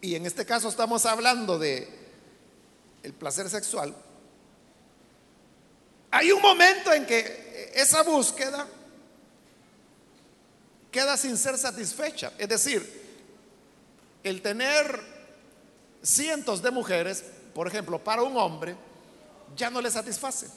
[0.00, 1.99] y en este caso estamos hablando de
[3.02, 3.94] el placer sexual,
[6.10, 8.66] hay un momento en que esa búsqueda
[10.90, 12.32] queda sin ser satisfecha.
[12.36, 13.00] Es decir,
[14.24, 15.00] el tener
[16.02, 18.76] cientos de mujeres, por ejemplo, para un hombre,
[19.56, 20.48] ya no le satisface.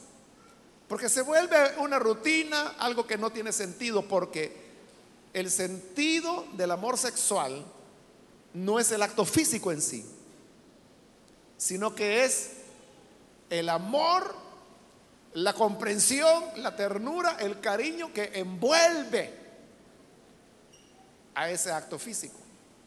[0.87, 4.63] Porque se vuelve una rutina, algo que no tiene sentido, porque
[5.33, 7.63] el sentido del amor sexual
[8.53, 10.05] no es el acto físico en sí,
[11.63, 12.49] sino que es
[13.49, 14.35] el amor,
[15.33, 19.33] la comprensión, la ternura, el cariño que envuelve
[21.33, 22.35] a ese acto físico.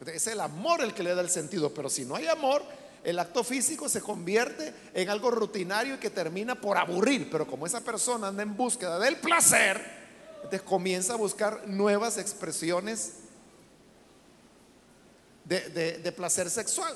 [0.05, 2.62] Es el amor el que le da el sentido, pero si no hay amor,
[3.03, 7.31] el acto físico se convierte en algo rutinario y que termina por aburrir.
[7.31, 9.83] Pero como esa persona anda en búsqueda del placer,
[10.37, 13.15] entonces comienza a buscar nuevas expresiones
[15.47, 16.95] de, de placer sexual.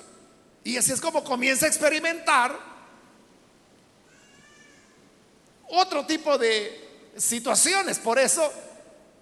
[0.65, 2.59] Y así es como comienza a experimentar
[5.69, 7.99] otro tipo de situaciones.
[7.99, 8.53] Por eso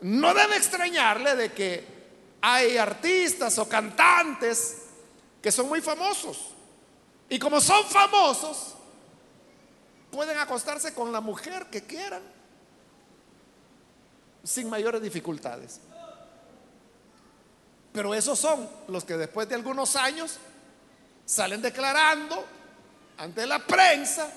[0.00, 1.98] no debe extrañarle de que
[2.40, 4.78] hay artistas o cantantes
[5.42, 6.54] que son muy famosos.
[7.28, 8.74] Y como son famosos,
[10.10, 12.22] pueden acostarse con la mujer que quieran
[14.42, 15.80] sin mayores dificultades.
[17.92, 20.38] Pero esos son los que después de algunos años
[21.28, 22.42] salen declarando
[23.18, 24.32] ante la prensa,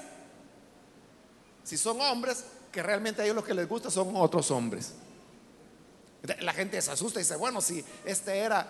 [1.64, 4.94] si son hombres, que realmente a ellos lo que les gusta son otros hombres.
[6.42, 8.68] La gente se asusta y dice, bueno, si este era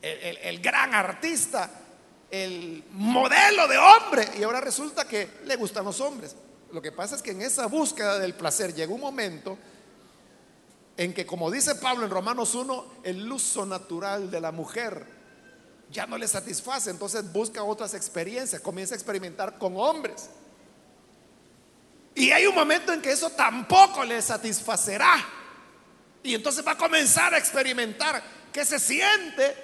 [0.00, 1.68] el, gran artista,
[2.30, 6.36] el modelo de hombre, y ahora resulta que le gustan los hombres.
[6.72, 9.58] Lo que pasa es que en esa búsqueda del placer llegó un momento
[10.96, 15.15] en que, como dice Pablo en Romanos 1, el uso natural de la mujer
[15.90, 20.28] ya no le satisface, entonces busca otras experiencias, comienza a experimentar con hombres.
[22.14, 25.24] Y hay un momento en que eso tampoco le satisfacerá.
[26.22, 28.22] Y entonces va a comenzar a experimentar
[28.52, 29.54] qué se siente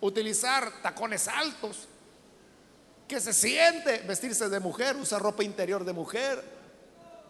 [0.00, 1.88] utilizar tacones altos,
[3.08, 6.44] qué se siente vestirse de mujer, usar ropa interior de mujer.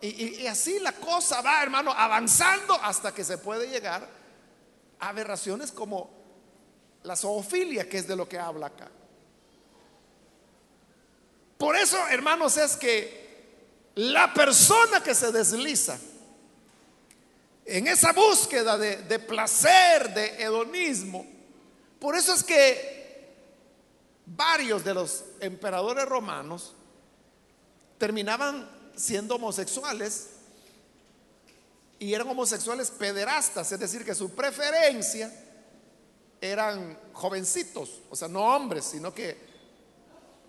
[0.03, 4.07] Y, así la cosa va, hermano, avanzando hasta que se puede llegar
[4.99, 6.24] a aberraciones como
[7.05, 8.91] la zoofilia, que es de lo que habla acá.
[11.59, 13.25] Por eso, hermanos, es que
[13.95, 15.99] la persona que se desliza
[17.67, 21.25] en esa búsqueda de, placer, de hedonismo,
[22.01, 23.33] por eso es que
[24.27, 26.75] varios de los emperadores romanos
[27.99, 30.29] terminaban siendo homosexuales
[31.99, 35.33] y eran homosexuales pederastas, es decir, que su preferencia
[36.53, 39.37] eran jovencitos, o sea, no hombres, sino que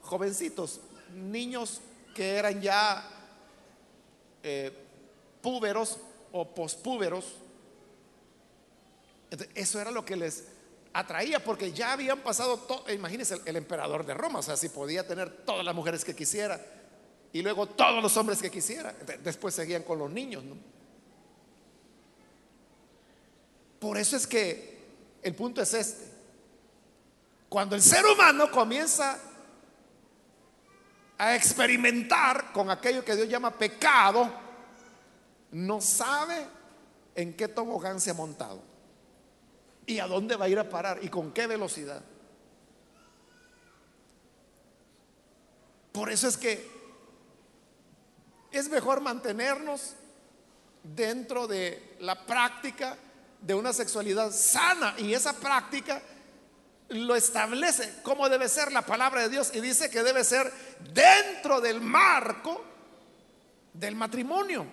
[0.01, 0.81] jovencitos,
[1.13, 1.79] niños
[2.13, 3.09] que eran ya
[4.43, 4.71] eh,
[5.41, 5.97] púberos
[6.31, 7.35] o pospúberos.
[9.53, 10.45] Eso era lo que les
[10.93, 15.07] atraía, porque ya habían pasado todo, imagínense el, emperador de Roma, o sea, si podía
[15.07, 16.59] tener todas las mujeres que quisiera
[17.33, 18.93] y luego todos los hombres que quisiera,
[19.23, 20.43] después seguían con los niños.
[23.79, 24.74] Por eso es que
[25.25, 26.05] el punto es este.
[27.49, 29.17] Cuando el ser humano comienza
[31.17, 34.31] a experimentar con aquello que Dios llama pecado,
[35.49, 36.45] no sabe
[37.15, 38.61] en qué tobogán se ha montado
[39.87, 42.03] y a dónde va a ir a parar y con qué velocidad.
[45.91, 46.69] Por eso es que
[48.51, 49.95] es mejor mantenernos
[50.83, 52.95] dentro de la práctica
[53.45, 56.01] de una sexualidad sana y esa práctica
[56.89, 60.51] lo establece como debe ser la palabra de Dios y dice que debe ser
[60.91, 62.63] dentro del marco
[63.71, 64.65] del matrimonio.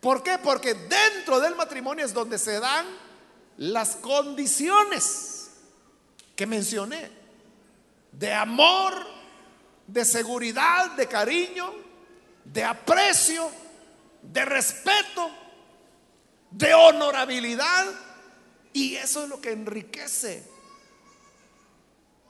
[0.00, 0.38] ¿Por qué?
[0.38, 2.86] Porque dentro del matrimonio es donde se dan
[3.56, 5.50] las condiciones
[6.36, 7.10] que mencioné
[8.12, 8.94] de amor,
[9.88, 11.74] de seguridad, de cariño,
[12.44, 13.50] de aprecio,
[14.22, 15.45] de respeto
[16.56, 17.86] de honorabilidad.
[18.72, 20.56] Y eso es lo que enriquece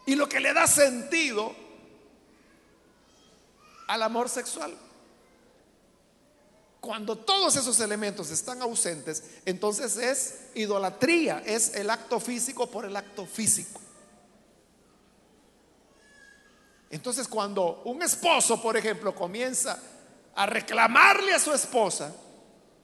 [0.07, 1.55] y lo que le da sentido
[3.89, 4.77] al amor sexual.
[6.81, 12.97] Cuando todos esos elementos están ausentes, entonces es idolatría, es el acto físico por el
[12.97, 13.81] acto físico.
[16.91, 19.77] Entonces cuando un esposo, por ejemplo, comienza
[20.37, 22.15] a reclamarle a su esposa,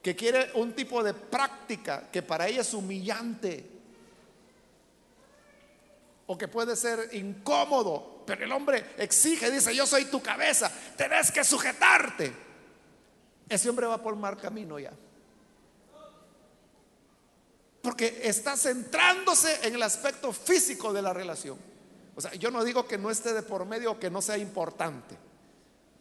[0.02, 3.70] que quiere un tipo de práctica que para ella es humillante
[6.26, 11.30] o que puede ser incómodo, pero el hombre exige, dice, yo soy tu cabeza, tenés
[11.30, 12.32] que sujetarte.
[13.48, 14.92] Ese hombre va por mal camino ya.
[17.82, 21.58] Porque está centrándose en el aspecto físico de la relación.
[22.14, 24.38] O sea, yo no digo que no esté de por medio o que no sea
[24.38, 25.16] importante.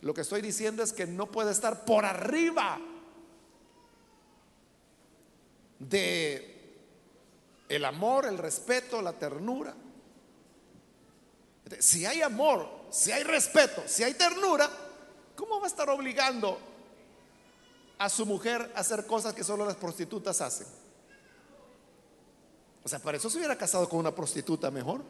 [0.02, 2.80] Lo que estoy diciendo es que no puede estar por arriba
[5.90, 6.78] de
[7.68, 9.74] el amor, el respeto, la ternura.
[11.80, 14.70] Si hay amor, si hay respeto, si hay ternura,
[15.36, 16.60] ¿cómo va a estar obligando
[17.98, 20.68] a su mujer a hacer cosas que solo las prostitutas hacen?
[22.84, 25.02] O sea, para eso se hubiera casado con una prostituta mejor.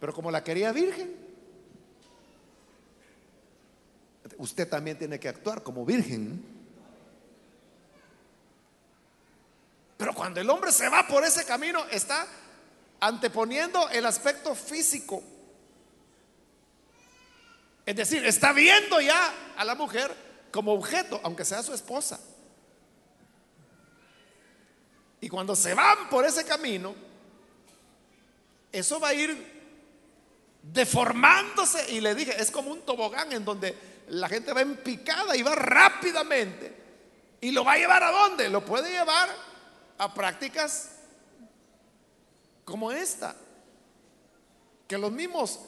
[0.00, 1.14] Pero como la quería virgen,
[4.38, 6.53] usted también tiene que actuar como virgen.
[9.96, 12.26] Pero cuando el hombre se va por ese camino, está
[13.00, 15.22] anteponiendo el aspecto físico.
[17.86, 20.14] Es decir, está viendo ya a la mujer
[20.50, 22.18] como objeto, aunque sea su esposa.
[25.20, 26.94] Y cuando se van por ese camino,
[28.72, 29.54] eso va a ir
[30.62, 31.92] deformándose.
[31.92, 33.76] Y le dije, es como un tobogán en donde
[34.08, 36.74] la gente va en picada y va rápidamente.
[37.40, 38.48] ¿Y lo va a llevar a dónde?
[38.48, 39.28] Lo puede llevar
[40.12, 40.90] prácticas
[42.64, 43.36] como esta,
[44.88, 45.60] que los mismos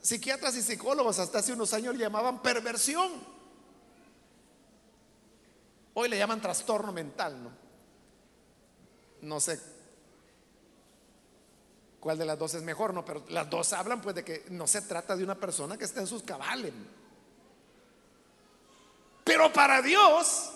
[0.00, 3.12] psiquiatras y psicólogos hasta hace unos años le llamaban perversión.
[5.94, 7.50] Hoy le llaman trastorno mental, ¿no?
[9.20, 9.60] No sé
[12.00, 13.04] cuál de las dos es mejor, ¿no?
[13.04, 16.00] Pero las dos hablan pues de que no se trata de una persona que está
[16.00, 16.72] en sus cabales.
[19.24, 20.52] Pero para Dios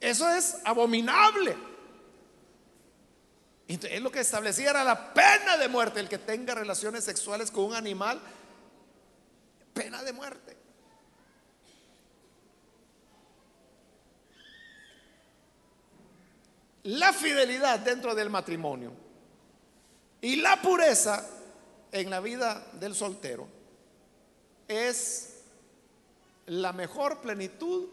[0.00, 1.56] eso es abominable.
[3.68, 6.00] Es lo que establecía era la pena de muerte.
[6.00, 8.20] El que tenga relaciones sexuales con un animal,
[9.74, 10.56] pena de muerte.
[16.84, 18.92] La fidelidad dentro del matrimonio
[20.20, 21.28] y la pureza
[21.90, 23.48] en la vida del soltero
[24.68, 25.42] es
[26.46, 27.88] la mejor plenitud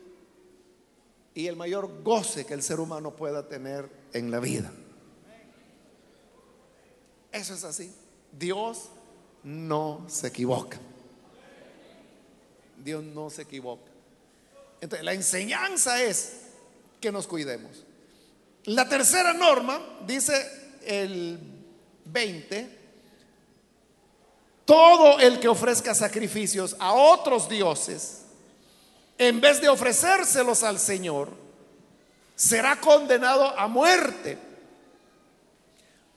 [1.36, 4.71] y el mayor goce que el ser humano pueda tener en la vida.
[7.31, 7.91] Eso es así.
[8.31, 8.89] Dios
[9.43, 10.79] no se equivoca.
[12.84, 13.89] Dios no se equivoca.
[14.81, 16.41] Entonces, la enseñanza es
[16.99, 17.86] que nos cuidemos.
[18.65, 20.34] La tercera norma dice
[20.86, 21.39] el
[22.05, 22.79] 20,
[24.65, 28.22] todo el que ofrezca sacrificios a otros dioses,
[29.18, 31.30] en vez de ofrecérselos al Señor,
[32.36, 34.38] será condenado a muerte.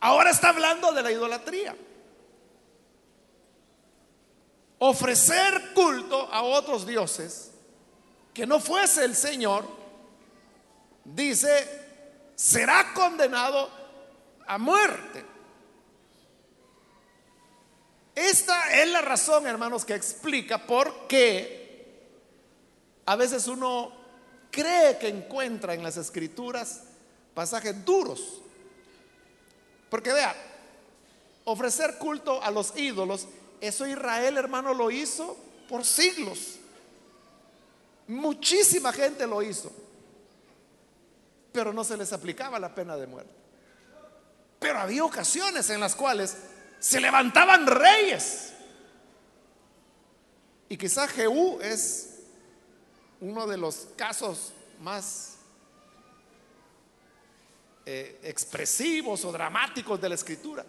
[0.00, 1.76] Ahora está hablando de la idolatría.
[4.78, 7.52] Ofrecer culto a otros dioses
[8.34, 9.66] que no fuese el Señor,
[11.04, 13.70] dice, será condenado
[14.46, 15.24] a muerte.
[18.14, 21.65] Esta es la razón, hermanos, que explica por qué
[23.06, 23.92] a veces uno
[24.50, 26.82] cree que encuentra en las escrituras
[27.34, 28.42] pasajes duros.
[29.88, 30.34] Porque vea,
[31.44, 33.28] ofrecer culto a los ídolos,
[33.60, 35.36] eso Israel, hermano, lo hizo
[35.68, 36.56] por siglos.
[38.08, 39.70] Muchísima gente lo hizo,
[41.52, 43.32] pero no se les aplicaba la pena de muerte.
[44.58, 46.36] Pero había ocasiones en las cuales
[46.80, 48.52] se levantaban reyes.
[50.68, 52.15] Y quizá Jehú es
[53.26, 55.38] uno de los casos más
[57.84, 60.64] eh, expresivos o dramáticos de la escritura.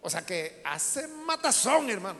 [0.00, 2.18] O sea que hace matazón, hermano.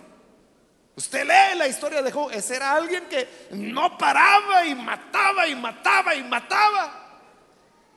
[0.95, 5.55] Usted lee la historia de Jehú, ese era alguien que no paraba y mataba y
[5.55, 7.21] mataba y mataba.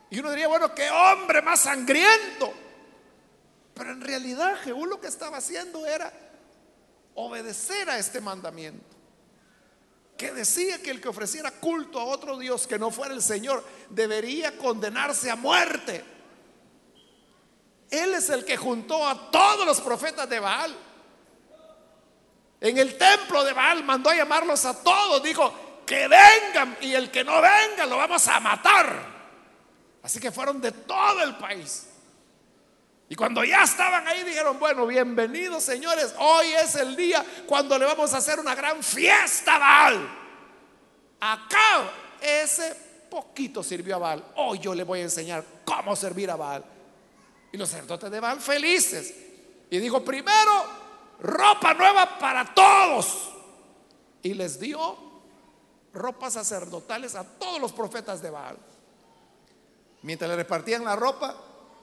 [0.08, 2.54] Y uno diría, bueno, qué hombre más sangriento.
[3.74, 6.10] Pero en realidad Jehú lo que estaba haciendo era
[7.14, 8.95] obedecer a este mandamiento.
[10.16, 13.62] Que decía que el que ofreciera culto a otro Dios que no fuera el Señor
[13.90, 16.04] debería condenarse a muerte.
[17.90, 20.76] Él es el que juntó a todos los profetas de Baal.
[22.60, 25.22] En el templo de Baal mandó a llamarlos a todos.
[25.22, 25.52] Dijo,
[25.86, 29.16] que vengan y el que no venga lo vamos a matar.
[30.02, 31.88] Así que fueron de todo el país.
[33.08, 37.84] Y cuando ya estaban ahí dijeron, bueno, bienvenidos señores, hoy es el día cuando le
[37.84, 40.08] vamos a hacer una gran fiesta a Baal.
[41.20, 41.90] Acá
[42.20, 42.74] ese
[43.08, 44.24] poquito sirvió a Baal.
[44.36, 46.64] Hoy yo le voy a enseñar cómo servir a Baal.
[47.52, 49.14] Y los sacerdotes de Baal felices.
[49.70, 50.64] Y dijo, primero,
[51.20, 53.30] ropa nueva para todos.
[54.22, 54.98] Y les dio
[55.94, 58.58] ropas sacerdotales a todos los profetas de Baal.
[60.02, 61.36] Mientras le repartían la ropa,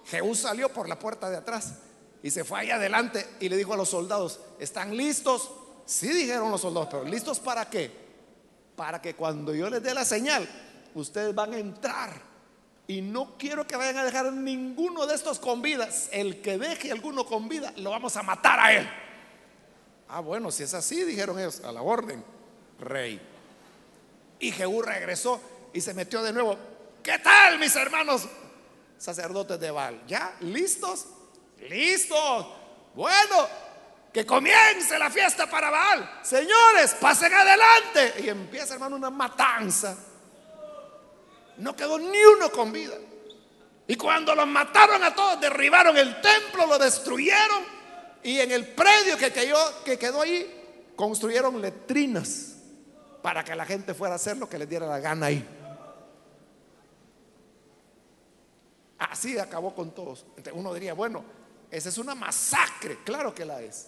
[0.06, 1.76] Jehú salió por la puerta de atrás
[2.22, 5.51] y se fue ahí adelante y le dijo a los soldados, ¿están listos?
[5.86, 7.91] Sí dijeron los soldados, pero ¿listos para qué?
[8.76, 10.47] Para que cuando yo les dé la señal,
[10.95, 12.34] ustedes van a entrar.
[12.88, 15.88] Y no quiero que vayan a dejar ninguno de estos con vida.
[16.12, 18.89] El que deje alguno con vida, lo vamos a matar a él.
[20.10, 22.24] Ah, bueno, si es así, dijeron ellos, a la orden,
[22.80, 23.22] rey.
[24.39, 25.41] Y Jehú regresó
[25.74, 26.58] y se metió de nuevo.
[27.01, 28.28] ¿Qué tal, mis hermanos?
[29.04, 30.01] Sacerdotes de Baal.
[30.08, 30.34] ¿Ya?
[30.39, 31.06] ¿Listos?
[31.70, 32.47] ¿Listos?
[32.95, 33.47] Bueno,
[34.14, 36.22] que comience la fiesta para Baal.
[36.24, 38.24] Señores, pasen adelante.
[38.24, 39.97] Y empieza, hermano, una matanza.
[41.58, 42.95] No quedó ni uno con vida.
[43.88, 47.62] Y cuando los mataron a todos, derribaron el templo, lo destruyeron.
[48.24, 52.54] Y en el predio que, cayó, que quedó ahí, construyeron letrinas
[53.22, 55.45] para que la gente fuera a hacer lo que les diera la gana ahí.
[59.10, 60.26] Así acabó con todos.
[60.54, 61.24] uno diría, bueno,
[61.70, 63.88] esa es una masacre, claro que la es,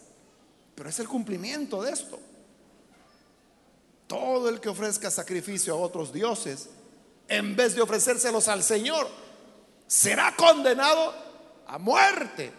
[0.76, 2.20] pero es el cumplimiento de esto.
[4.08, 6.70] Todo el que ofrezca sacrificio a otros dioses,
[7.28, 9.08] en vez de ofrecérselos al Señor,
[9.88, 11.14] será condenado
[11.68, 12.52] a muerte.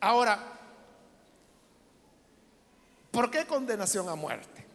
[0.00, 0.38] Ahora,
[3.10, 4.66] ¿por qué condenación a muerte?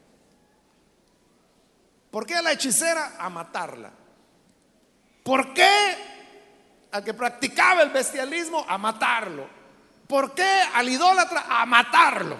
[2.11, 4.06] ¿Por qué a la hechicera a matarla?
[5.27, 5.97] ¿Por qué
[6.89, 9.45] al que practicaba el bestialismo a matarlo?
[10.07, 12.37] ¿Por qué al idólatra a matarlo?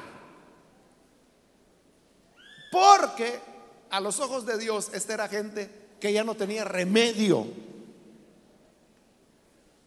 [2.72, 3.42] Porque
[3.90, 5.70] a los ojos de Dios esta era gente
[6.00, 7.46] que ya no tenía remedio.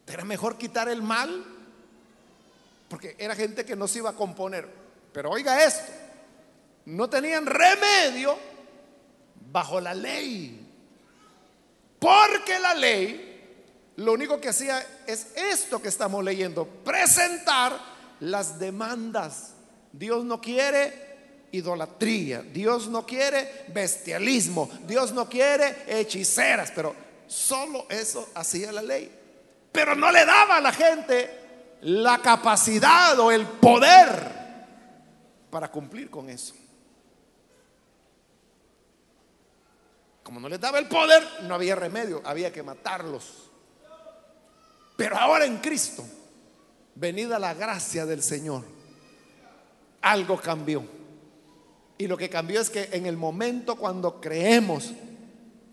[0.06, 1.42] Era mejor quitar el mal
[2.90, 4.68] porque era gente que no se iba a componer.
[5.14, 5.90] Pero oiga esto,
[6.84, 8.36] no tenían remedio
[9.50, 10.69] bajo la ley.
[12.00, 13.30] Porque la ley
[14.00, 17.78] lo único que hacía es esto que estamos leyendo, presentar
[18.20, 19.52] las demandas.
[19.92, 26.94] Dios no quiere idolatría, Dios no quiere bestialismo, Dios no quiere hechiceras, pero
[27.26, 29.10] solo eso hacía la ley.
[29.70, 31.40] Pero no le daba a la gente
[31.82, 34.32] la capacidad o el poder
[35.50, 36.54] para cumplir con eso.
[40.30, 43.50] Como no les daba el poder, no había remedio, había que matarlos.
[44.96, 46.04] Pero ahora en Cristo,
[46.94, 48.62] venida la gracia del Señor,
[50.02, 50.84] algo cambió.
[51.98, 54.92] Y lo que cambió es que en el momento cuando creemos,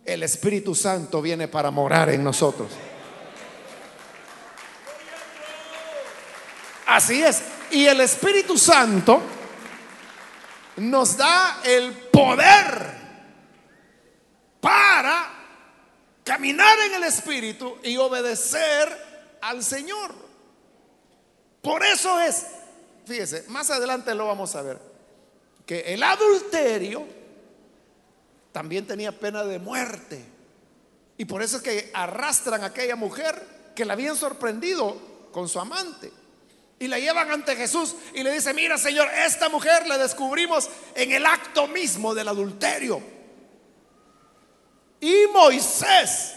[0.04, 2.72] el Espíritu Santo viene para morar en nosotros.
[6.88, 7.44] Así es.
[7.70, 9.22] Y el Espíritu Santo
[10.78, 12.98] nos da el poder
[14.68, 15.30] para
[16.28, 20.14] caminar en el Espíritu y obedecer al Señor.
[21.62, 22.46] Por eso es,
[23.06, 24.78] fíjese, más adelante lo vamos a ver,
[25.66, 27.06] que el adulterio
[28.52, 30.24] también tenía pena de muerte.
[31.18, 35.00] Y por eso es que arrastran a aquella mujer que la habían sorprendido
[35.32, 36.12] con su amante.
[36.80, 41.12] Y la llevan ante Jesús y le dice, mira Señor, esta mujer la descubrimos en
[41.12, 43.17] el acto mismo del adulterio.
[45.00, 46.34] Y Moisés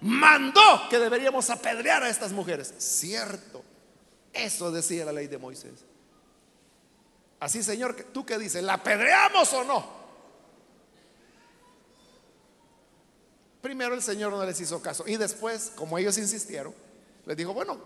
[0.00, 2.74] mandó que deberíamos apedrear a estas mujeres.
[2.78, 3.62] Cierto,
[4.32, 5.84] eso decía la ley de Moisés.
[7.40, 8.62] Así Señor, ¿tú qué dices?
[8.62, 9.96] ¿La apedreamos o no?
[13.60, 16.72] Primero el Señor no les hizo caso y después, como ellos insistieron,
[17.24, 17.78] les dijo, bueno,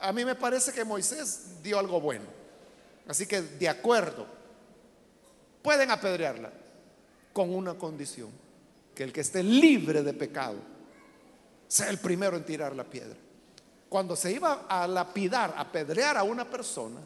[0.00, 2.24] a mí me parece que Moisés dio algo bueno.
[3.06, 4.26] Así que de acuerdo,
[5.62, 6.50] pueden apedrearla
[7.32, 8.30] con una condición,
[9.00, 10.58] que el que esté libre de pecado
[11.66, 13.16] sea el primero en tirar la piedra.
[13.88, 17.00] Cuando se iba a lapidar, a apedrear a una persona,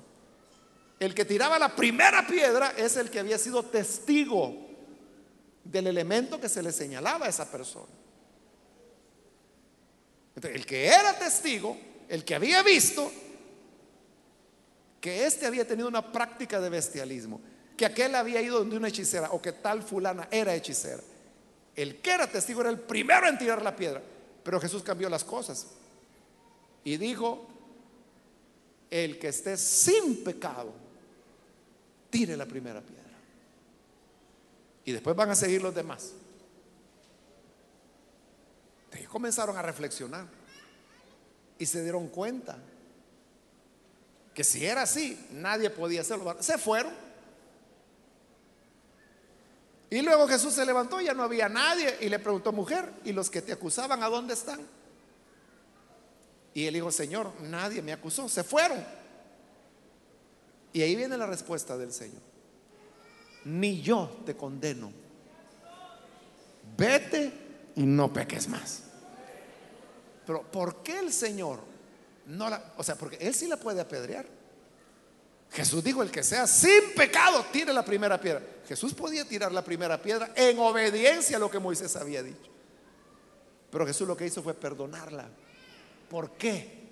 [0.99, 4.57] el que tiraba la primera piedra es el que había sido testigo
[5.63, 7.93] del elemento que se le señalaba a esa persona.
[10.43, 11.79] El que era testigo
[12.09, 13.09] el que había visto
[15.01, 17.41] que éste había tenido una práctica de bestialismo,
[17.77, 21.14] que aquel había ido donde una hechicera o que tal fulana era hechicera.
[21.77, 24.03] El que era testigo era el primero en tirar la piedra,
[24.43, 25.67] pero Jesús cambió las cosas
[26.85, 27.49] y dijo,
[28.91, 30.73] el que esté sin pecado,
[32.11, 33.03] tire la primera piedra.
[34.85, 36.13] Y después van a seguir los demás.
[39.01, 40.27] Y comenzaron a reflexionar
[41.59, 42.59] y se dieron cuenta
[44.35, 46.37] que si era así, nadie podía hacerlo.
[46.41, 46.93] Se fueron.
[49.95, 53.31] Y luego Jesús se levantó, ya no había nadie y le preguntó, mujer, ¿y los
[53.31, 54.59] que te acusaban a dónde están?
[56.53, 58.85] Y él dijo, Señor, nadie me acusó, se fueron.
[60.73, 62.21] Y ahí viene la respuesta del Señor.
[63.45, 64.91] Ni yo te condeno.
[66.77, 67.33] Vete
[67.77, 68.83] y no peques más.
[70.27, 71.61] Pero ¿por qué el Señor
[72.27, 74.27] no la, o sea, porque Él sí la puede apedrear?
[75.55, 78.43] Jesús dijo, el que sea sin pecado, tire la primera piedra.
[78.67, 82.51] Jesús podía tirar la primera piedra en obediencia a lo que Moisés había dicho.
[83.71, 85.29] Pero Jesús lo que hizo fue perdonarla.
[86.11, 86.85] ¿Por qué?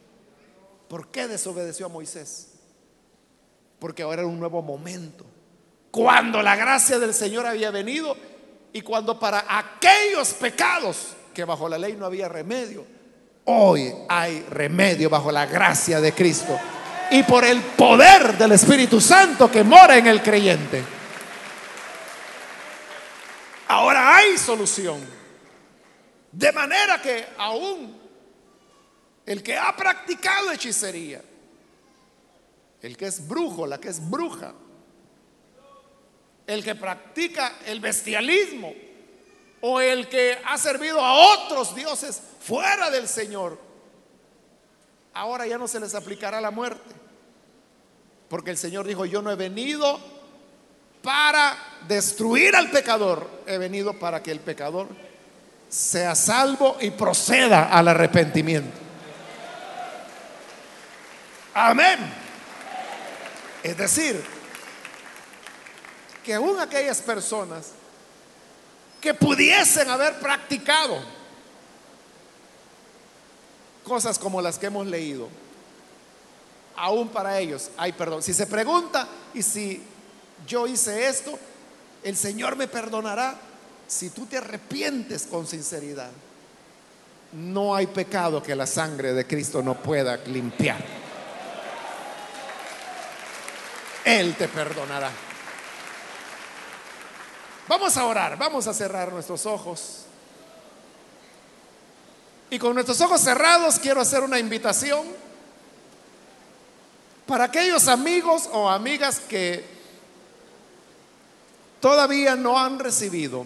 [0.89, 2.49] ¿Por qué desobedeció a Moisés?
[3.81, 5.27] Porque ahora era un nuevo momento.
[5.91, 8.17] Cuando la gracia del Señor había venido
[8.73, 12.87] y cuando para aquellos pecados que bajo la ley no había remedio,
[13.45, 16.57] Hoy hay remedio bajo la gracia de Cristo
[17.13, 20.83] y por el poder del Espíritu Santo que mora en el creyente.
[23.69, 24.99] Ahora hay solución.
[26.33, 28.01] De manera que aún
[29.27, 31.21] el que ha practicado hechicería,
[32.81, 34.55] el que es brujo, la que es bruja,
[36.47, 38.73] el que practica el bestialismo,
[39.61, 43.59] o el que ha servido a otros dioses fuera del Señor,
[45.13, 47.02] ahora ya no se les aplicará la muerte.
[48.33, 50.01] Porque el Señor dijo, yo no he venido
[51.03, 51.55] para
[51.87, 54.89] destruir al pecador, he venido para que el pecador
[55.69, 58.75] sea salvo y proceda al arrepentimiento.
[61.53, 61.99] Amén.
[63.63, 64.25] Es decir,
[66.25, 67.73] que aún aquellas personas
[68.99, 71.05] que pudiesen haber practicado
[73.85, 75.42] cosas como las que hemos leído.
[76.77, 78.23] Aún para ellos hay perdón.
[78.23, 79.83] Si se pregunta, y si
[80.47, 81.39] yo hice esto,
[82.03, 83.37] el Señor me perdonará
[83.87, 86.11] si tú te arrepientes con sinceridad.
[87.33, 90.83] No hay pecado que la sangre de Cristo no pueda limpiar.
[94.05, 95.11] Él te perdonará.
[97.69, 100.05] Vamos a orar, vamos a cerrar nuestros ojos.
[102.51, 105.07] Y con nuestros ojos cerrados quiero hacer una invitación
[107.27, 109.65] para aquellos amigos o amigas que
[111.81, 113.45] todavía no han recibido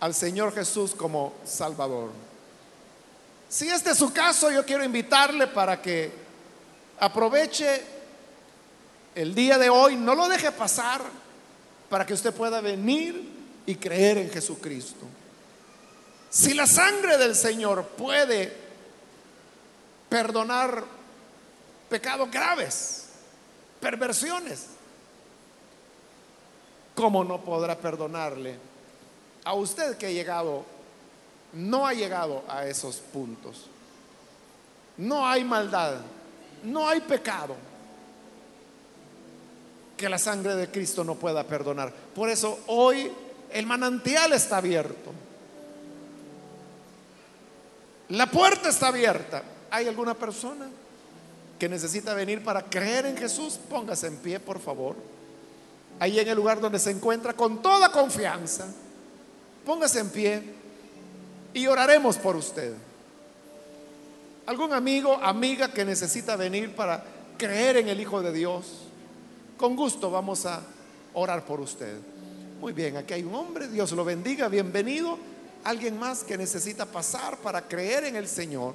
[0.00, 2.10] al Señor Jesús como Salvador.
[3.48, 6.12] Si este es su caso, yo quiero invitarle para que
[6.98, 7.82] aproveche
[9.14, 11.02] el día de hoy, no lo deje pasar,
[11.88, 13.32] para que usted pueda venir
[13.66, 15.06] y creer en Jesucristo.
[16.30, 18.52] Si la sangre del Señor puede
[20.08, 20.84] perdonar
[21.94, 23.04] pecados graves,
[23.78, 24.66] perversiones,
[26.92, 28.56] ¿cómo no podrá perdonarle
[29.44, 30.64] a usted que ha llegado,
[31.52, 33.66] no ha llegado a esos puntos?
[34.96, 35.98] No hay maldad,
[36.64, 37.54] no hay pecado
[39.96, 41.92] que la sangre de Cristo no pueda perdonar.
[41.92, 43.08] Por eso hoy
[43.52, 45.12] el manantial está abierto.
[48.08, 49.44] La puerta está abierta.
[49.70, 50.68] ¿Hay alguna persona
[51.64, 53.58] que necesita venir para creer en Jesús?
[53.70, 54.96] Póngase en pie, por favor.
[55.98, 58.66] Ahí en el lugar donde se encuentra con toda confianza.
[59.64, 60.42] Póngase en pie
[61.54, 62.74] y oraremos por usted.
[64.44, 67.02] ¿Algún amigo, amiga que necesita venir para
[67.38, 68.66] creer en el Hijo de Dios?
[69.56, 70.60] Con gusto vamos a
[71.14, 71.96] orar por usted.
[72.60, 75.18] Muy bien, aquí hay un hombre, Dios lo bendiga, bienvenido
[75.64, 78.74] alguien más que necesita pasar para creer en el Señor,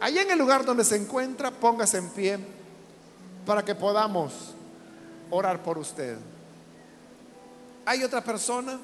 [0.00, 2.38] ahí en el lugar donde se encuentra, póngase en pie
[3.46, 4.54] para que podamos
[5.30, 6.16] orar por usted.
[7.86, 8.78] ¿Hay otra persona?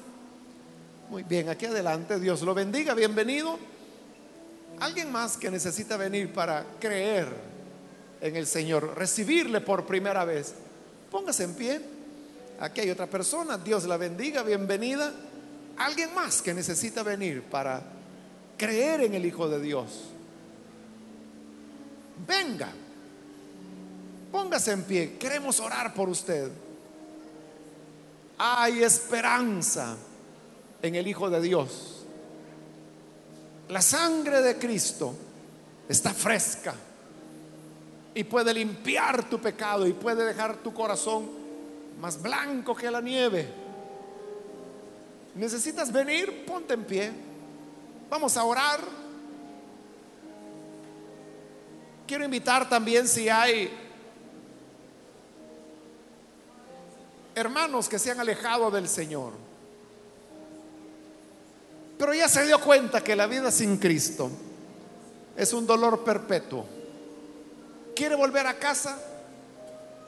[1.09, 3.57] Muy bien, aquí adelante, Dios lo bendiga, bienvenido.
[4.79, 7.27] Alguien más que necesita venir para creer
[8.21, 10.53] en el Señor, recibirle por primera vez.
[11.09, 11.81] Póngase en pie.
[12.59, 15.13] Aquí hay otra persona, Dios la bendiga, bienvenida
[15.77, 17.81] alguien más que necesita venir para
[18.57, 20.09] creer en el Hijo de Dios,
[22.25, 22.69] venga,
[24.31, 26.51] póngase en pie, queremos orar por usted.
[28.37, 29.97] Hay esperanza
[30.81, 32.05] en el Hijo de Dios.
[33.69, 35.13] La sangre de Cristo
[35.89, 36.73] está fresca
[38.13, 41.29] y puede limpiar tu pecado y puede dejar tu corazón
[41.99, 43.67] más blanco que la nieve
[45.37, 46.45] ¿Necesitas venir?
[46.45, 47.11] Ponte en pie.
[48.09, 48.79] Vamos a orar.
[52.07, 53.69] Quiero invitar también si hay
[57.35, 59.33] hermanos que se han alejado del Señor.
[61.97, 64.31] Pero ya se dio cuenta que la vida sin Cristo
[65.35, 66.65] es un dolor perpetuo.
[67.93, 68.97] ¿Quiere volver a casa?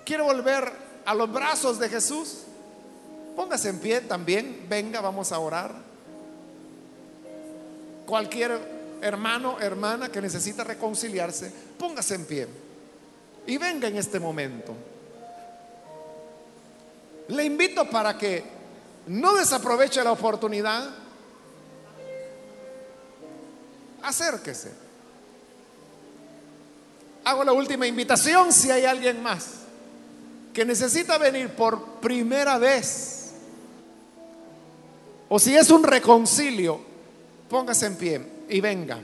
[0.06, 0.72] ¿Quiere volver
[1.06, 2.44] a los brazos de Jesús?
[3.36, 5.76] Póngase en pie también, venga, vamos a orar.
[8.06, 12.48] Cualquier hermano, hermana que necesita reconciliarse, póngase en pie
[13.48, 14.76] y venga en este momento.
[17.30, 18.44] Le invito para que
[19.08, 20.90] no desaproveche la oportunidad.
[24.02, 24.72] Acérquese.
[27.24, 29.60] Hago la última invitación si hay alguien más
[30.54, 33.32] que necesita venir por primera vez
[35.28, 36.82] o si es un reconcilio,
[37.48, 39.00] póngase en pie y venga.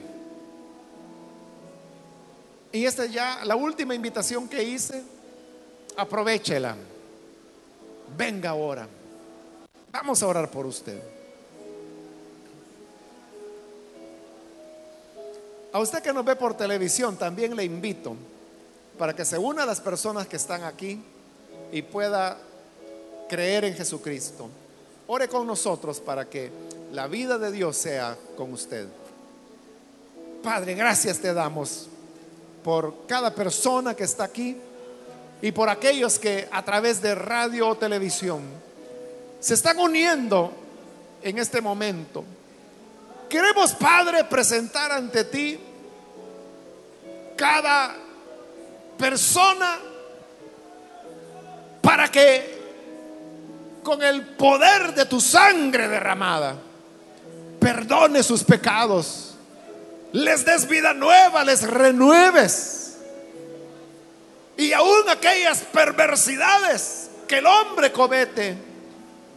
[2.72, 5.02] Y esta es ya la última invitación que hice.
[5.96, 6.76] Aprovechela.
[8.18, 8.88] Venga ahora.
[9.92, 11.02] Vamos a orar por usted.
[15.72, 18.16] A usted que nos ve por televisión, también le invito
[18.98, 21.02] para que se una a las personas que están aquí
[21.72, 22.38] y pueda
[23.30, 24.50] creer en Jesucristo.
[25.08, 26.50] Ore con nosotros para que
[26.92, 28.88] la vida de Dios sea con usted.
[30.46, 31.88] Padre, gracias te damos
[32.64, 34.56] por cada persona que está aquí
[35.42, 38.44] y por aquellos que a través de radio o televisión
[39.40, 40.54] se están uniendo
[41.24, 42.24] en este momento.
[43.28, 45.60] Queremos, Padre, presentar ante ti
[47.36, 47.96] cada
[49.00, 49.80] persona
[51.82, 56.56] para que con el poder de tu sangre derramada,
[57.60, 59.35] perdone sus pecados,
[60.16, 62.98] les des vida nueva, les renueves.
[64.58, 68.58] Y aún aquellas perversidades que el hombre comete,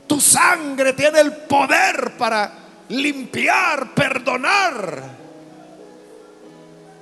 [0.07, 2.53] tu sangre tiene el poder para
[2.89, 5.03] limpiar, perdonar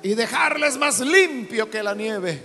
[0.03, 2.43] y dejarles más limpio que la nieve.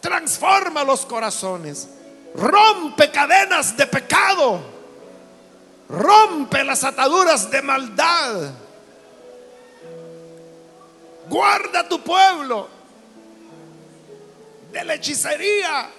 [0.00, 1.88] Transforma los corazones
[2.34, 4.62] Rompe cadenas de pecado.
[5.88, 8.52] Rompe las ataduras de maldad.
[11.32, 12.68] Guarda tu pueblo
[14.70, 15.90] de la hechicería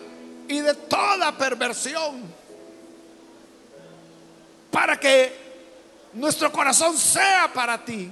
[0.47, 2.21] y de toda perversión.
[4.69, 5.35] Para que
[6.13, 8.11] nuestro corazón sea para ti.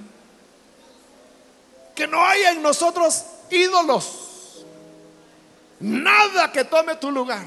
[1.94, 4.64] Que no haya en nosotros ídolos.
[5.78, 7.46] Nada que tome tu lugar.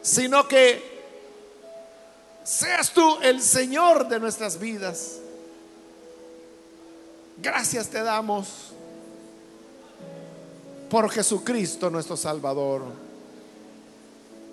[0.00, 1.02] Sino que
[2.44, 5.22] seas tú el Señor de nuestras vidas.
[7.40, 8.72] Gracias te damos
[10.90, 12.82] por Jesucristo nuestro Salvador.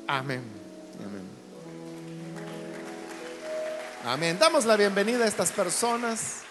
[0.07, 0.43] Amén.
[1.03, 1.25] Amén.
[4.05, 4.37] Amén.
[4.39, 6.44] Damos la bienvenida a estas personas.